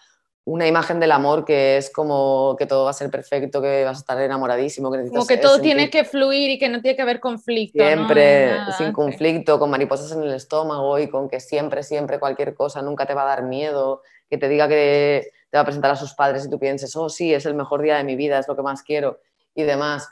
[0.49, 3.97] una imagen del amor que es como que todo va a ser perfecto, que vas
[3.97, 6.81] a estar enamoradísimo, que necesitas Como que todo sentir tiene que fluir y que no
[6.81, 7.83] tiene que haber conflicto.
[7.83, 12.81] siempre sin conflicto, con mariposas en el estómago y con que siempre, siempre cualquier cosa
[12.81, 15.95] nunca te va a dar miedo, que te diga que te va a presentar a
[15.95, 18.47] sus padres y tú pienses, oh sí, es el mejor día de mi vida, es
[18.47, 19.19] lo que más quiero
[19.53, 20.09] y demás.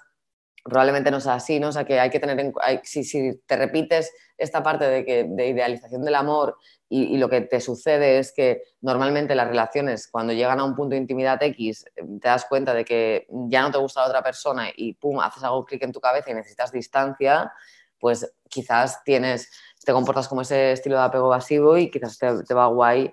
[0.68, 1.70] Probablemente no sea así, ¿no?
[1.70, 5.06] O sea, que hay que tener en hay- si, si te repites esta parte de,
[5.06, 6.58] que, de idealización del amor
[6.90, 10.76] y, y lo que te sucede es que normalmente las relaciones, cuando llegan a un
[10.76, 14.08] punto de intimidad X, eh, te das cuenta de que ya no te gusta la
[14.08, 17.52] otra persona y pum, haces algo clic en tu cabeza y necesitas distancia,
[18.00, 19.50] pues quizás tienes,
[19.84, 23.12] te comportas como ese estilo de apego evasivo y quizás te, te va guay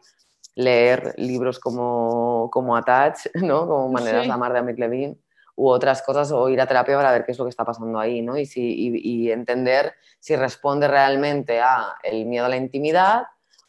[0.57, 3.67] leer libros como, como Attach, ¿no?
[3.67, 4.29] Como Maneras Sí.
[4.29, 5.17] de amar de Amit Levine
[5.57, 7.99] u otras cosas o ir a terapia para ver qué es lo que está pasando
[7.99, 8.37] ahí, ¿no?
[8.37, 13.25] Y, si, y, y entender si responde realmente a el miedo a la intimidad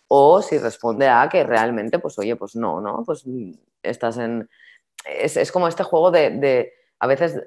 [0.07, 3.03] o si responde a que realmente, pues oye, pues no, ¿no?
[3.05, 3.51] Pues mm,
[3.83, 4.49] estás en...
[5.05, 7.39] Es, es como este juego de, de- A veces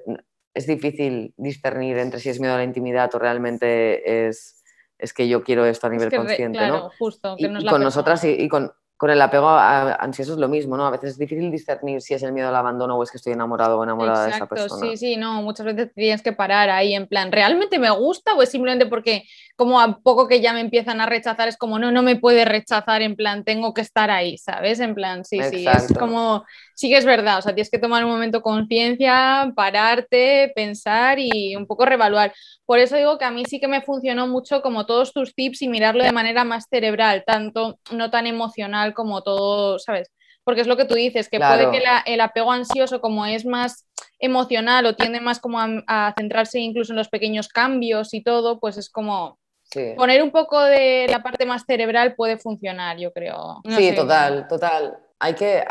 [0.53, 4.63] es difícil discernir entre si es miedo a la intimidad o realmente es,
[4.97, 6.89] es que yo quiero esto a Es nivel que re- consciente, claro, ¿no?
[6.91, 7.83] justo, que Y, no es y la con persona.
[7.85, 10.85] nosotras y, y con, con el apego a- ansioso es lo mismo, ¿no?
[10.85, 13.31] A veces es difícil discernir si es el miedo al abandono o es que estoy
[13.31, 14.85] enamorado o enamorada de esa Exacto, persona.
[14.91, 18.41] sí, sí, no, muchas veces tienes que parar ahí en plan, ¿realmente me gusta o
[18.41, 19.23] es simplemente porque
[19.59, 22.45] como a poco que ya me empiezan a rechazar es como, no, no me puede
[22.45, 24.79] rechazar, en plan, tengo que estar ahí, ¿sabes?
[24.79, 26.45] En plan, sí, sí, es como,
[26.75, 31.57] sí que es verdad, o sea, tienes que tomar un momento conciencia, pararte, pensar y
[31.57, 32.33] un poco revaluar.
[32.65, 35.61] Por eso digo que a mí sí que me funcionó mucho como todos tus tips
[35.63, 40.09] y mirarlo de manera más cerebral, tanto no tan emocional como todo, ¿sabes?
[40.45, 41.69] Porque es lo que tú dices, que Claro.
[41.69, 43.85] puede que la- el apego ansioso, como es más
[44.19, 48.59] emocional o tiende más como a, a centrarse incluso en los pequeños cambios y todo,
[48.61, 49.38] pues es como
[49.71, 49.93] Sí.
[49.95, 53.61] poner un poco de la parte más cerebral puede funcionar, yo creo.
[53.63, 53.93] No sí, sé.
[53.95, 54.97] total, total.
[55.19, 55.63] Hay que,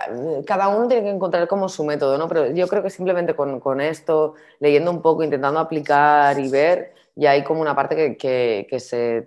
[0.47, 2.29] cada uno tiene que encontrar como su método, ¿no?
[2.29, 6.93] Pero yo creo que simplemente con, con esto, leyendo un poco, intentando aplicar y ver,
[7.17, 9.27] ya hay como una parte que, que- que se,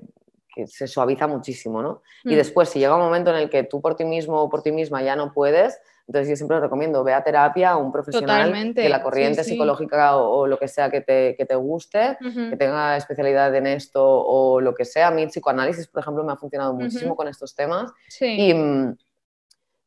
[0.55, 2.01] que se suaviza muchísimo, ¿no?
[2.23, 2.37] Y Mm.
[2.37, 4.71] después, si llega un momento en el que tú por ti mismo o por ti
[4.71, 8.81] misma ya no puedes, entonces yo siempre recomiendo, ve a terapia a un profesional Totalmente,
[8.81, 9.49] de la sí, corriente sí.
[9.51, 12.49] psicológica o, o lo que sea que te, que te guste, Ujú.
[12.49, 15.07] que tenga especialidad en esto o lo que sea.
[15.07, 17.17] A mí el psicoanálisis, por ejemplo, me ha funcionado muchísimo Ujú.
[17.17, 18.25] con estos temas Sí.
[18.37, 18.97] y, mm,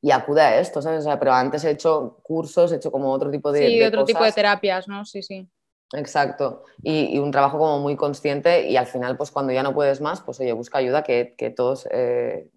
[0.03, 1.01] y acude a esto, ¿sabes?
[1.01, 3.87] O sea, pero antes he hecho cursos, he hecho como otro tipo de, sí, de
[3.87, 4.35] otro tipo de cosas.
[4.35, 5.05] terapias, ¿no?
[5.05, 5.49] Sí, sí.
[5.93, 6.65] Exacto.
[6.83, 10.01] Y, y un trabajo como muy consciente y al final, pues cuando ya no puedes
[10.01, 12.49] más, pues oye, busca ayuda, que, que todos eh,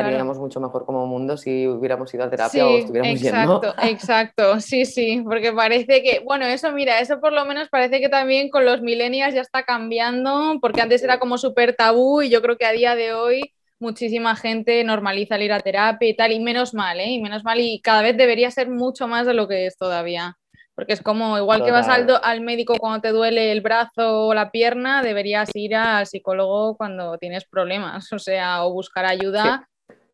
[0.00, 3.74] estaríamos mucho mejor como mundo si hubiéramos ido a terapia o estuviéramos exacto, yendo.
[3.82, 8.08] exacto, sí, sí, porque parece que, bueno, eso mira, eso por lo menos parece que
[8.08, 12.42] también con los millennials ya está cambiando, porque antes era como súper tabú y yo
[12.42, 16.32] creo que a día de hoy muchísima gente normaliza el ir a terapia y tal,
[16.32, 17.10] y menos mal, ¿eh?
[17.10, 20.36] Y menos mal, y cada vez debería ser mucho más de lo que es todavía.
[20.74, 24.34] Porque es como, igual que vas al, al médico cuando te duele el brazo o
[24.34, 29.68] la pierna, deberías ir al psicólogo cuando tienes problemas, o sea, o buscar ayuda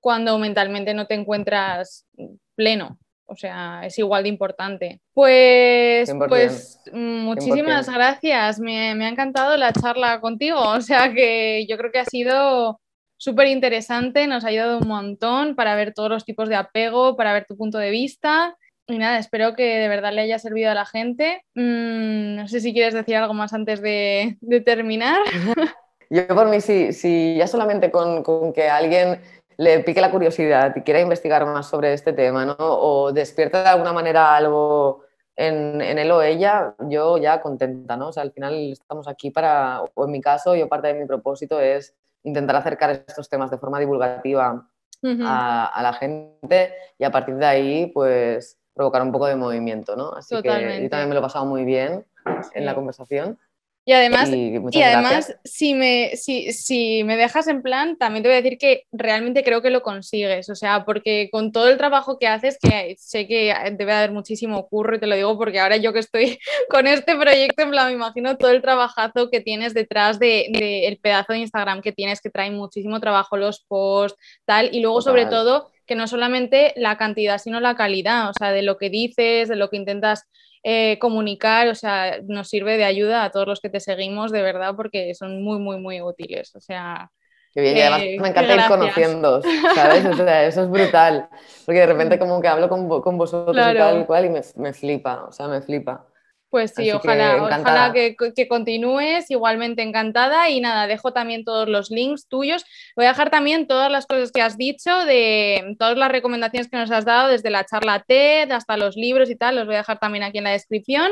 [0.05, 2.07] cuando mentalmente no te encuentras
[2.55, 2.98] pleno.
[3.24, 5.00] O sea, es igual de importante.
[5.14, 7.94] Pues, 100%, pues muchísimas 100%.
[7.94, 8.61] gracias.
[8.61, 10.59] Me, me ha encantado la charla contigo.
[10.76, 12.82] O sea que yo creo que ha sido
[13.16, 17.32] súper interesante, nos ha ayudado un montón para ver todos los tipos de apego, para
[17.32, 18.59] ver tu punto de vista.
[18.86, 21.40] Y nada, espero que de verdad le haya servido a la gente.
[21.55, 25.22] Mm, no sé si quieres decir algo más antes de, de terminar.
[26.11, 29.20] Yo por mí, si, si ya solamente con, con que alguien
[29.57, 32.57] le pique la curiosidad y quiera investigar más sobre este tema, ¿no?
[32.59, 35.02] O despierta de alguna manera algo
[35.36, 38.09] en, en él o ella, yo ya contenta, ¿no?
[38.09, 41.07] O sea, al final estamos aquí para, o en mi caso, yo parte de mi
[41.07, 44.66] propósito es intentar acercar estos temas de forma divulgativa
[45.26, 49.96] a, a la gente y a partir de ahí, pues, provocar un poco de movimiento,
[49.96, 50.12] ¿no?
[50.12, 52.05] Así que yo también me lo he pasado muy bien
[52.55, 53.38] en la conversación
[53.87, 58.39] Y además, y, además si, me, si, si, me dejas en plan, también te voy
[58.39, 60.49] a decir que realmente creo que lo consigues.
[60.49, 64.66] O sea, porque con todo el trabajo que haces, que sé que debe haber muchísimo
[64.68, 66.39] curro, y te lo digo porque ahora yo que estoy
[66.70, 70.87] con este proyecto, en plan, me imagino todo el trabajazo que tienes detrás del de,
[70.87, 74.70] el pedazo de Instagram que tienes, que trae muchísimo trabajo los posts, tal.
[74.72, 78.62] Y luego, sobre todo, que no solamente la cantidad, sino la calidad, o sea, de
[78.62, 80.26] lo que dices, de lo que intentas
[80.64, 84.40] eh, comunicar, o sea, nos sirve de ayuda a todos los que te seguimos, de
[84.40, 86.56] verdad, porque son muy, muy, muy útiles.
[86.56, 87.10] O sea.
[87.52, 89.42] Qué bien, y además eh, me encanta ir conociendo,
[89.74, 90.06] ¿sabes?
[90.06, 91.28] O sea, eso es brutal,
[91.66, 94.40] porque de repente como que hablo con, con vosotros y tal y cual y me,
[94.56, 96.06] me flipa, o sea, me flipa.
[96.55, 100.50] Pues sí, ojalá, que ojalá que, que, continúes, igualmente encantada.
[100.50, 102.64] Y nada, dejo también todos los links tuyos.
[102.94, 106.76] Voy a dejar también todas las cosas que has dicho, de todas las recomendaciones que
[106.76, 109.78] nos has dado, desde la charla TED hasta los libros y tal, los voy a
[109.78, 111.11] dejar también aquí en la descripción.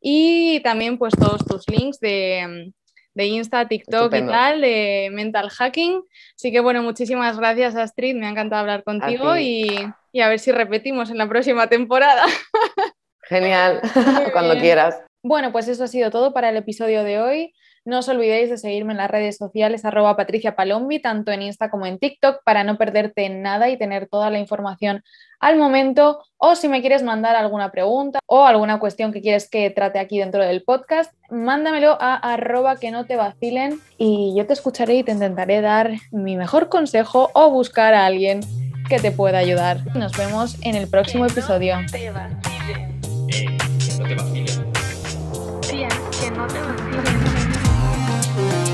[0.00, 2.72] Y también pues todos tus links de,
[3.12, 6.00] de Insta, TikTok y tal, de mental hacking.
[6.34, 9.68] Así que bueno, muchísimas gracias Astrid, me ha encantado hablar contigo y,
[10.12, 12.24] y a ver si repetimos en la próxima temporada.
[13.28, 13.80] Genial,
[14.32, 15.00] cuando quieras.
[15.22, 17.52] Bueno, pues eso ha sido todo para el episodio de hoy.
[17.84, 21.70] No os olvidéis de seguirme en las redes sociales arroba Patricia Palombi, tanto en Insta
[21.70, 25.02] como en TikTok, para no perderte nada y tener toda la información
[25.40, 26.22] al momento.
[26.36, 30.18] O si me quieres mandar alguna pregunta o alguna cuestión que quieres que trate aquí
[30.18, 35.02] dentro del podcast, mándamelo a arroba que no te vacilen y yo te escucharé y
[35.02, 38.40] te intentaré dar mi mejor consejo o buscar a alguien
[38.88, 39.78] que te pueda ayudar.
[39.96, 41.76] Nos vemos en el próximo episodio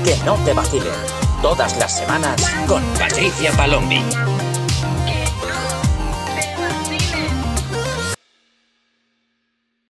[0.05, 0.93] Que no te vacilen.
[1.41, 2.35] Todas las semanas
[2.67, 4.03] con Patricia Palombi.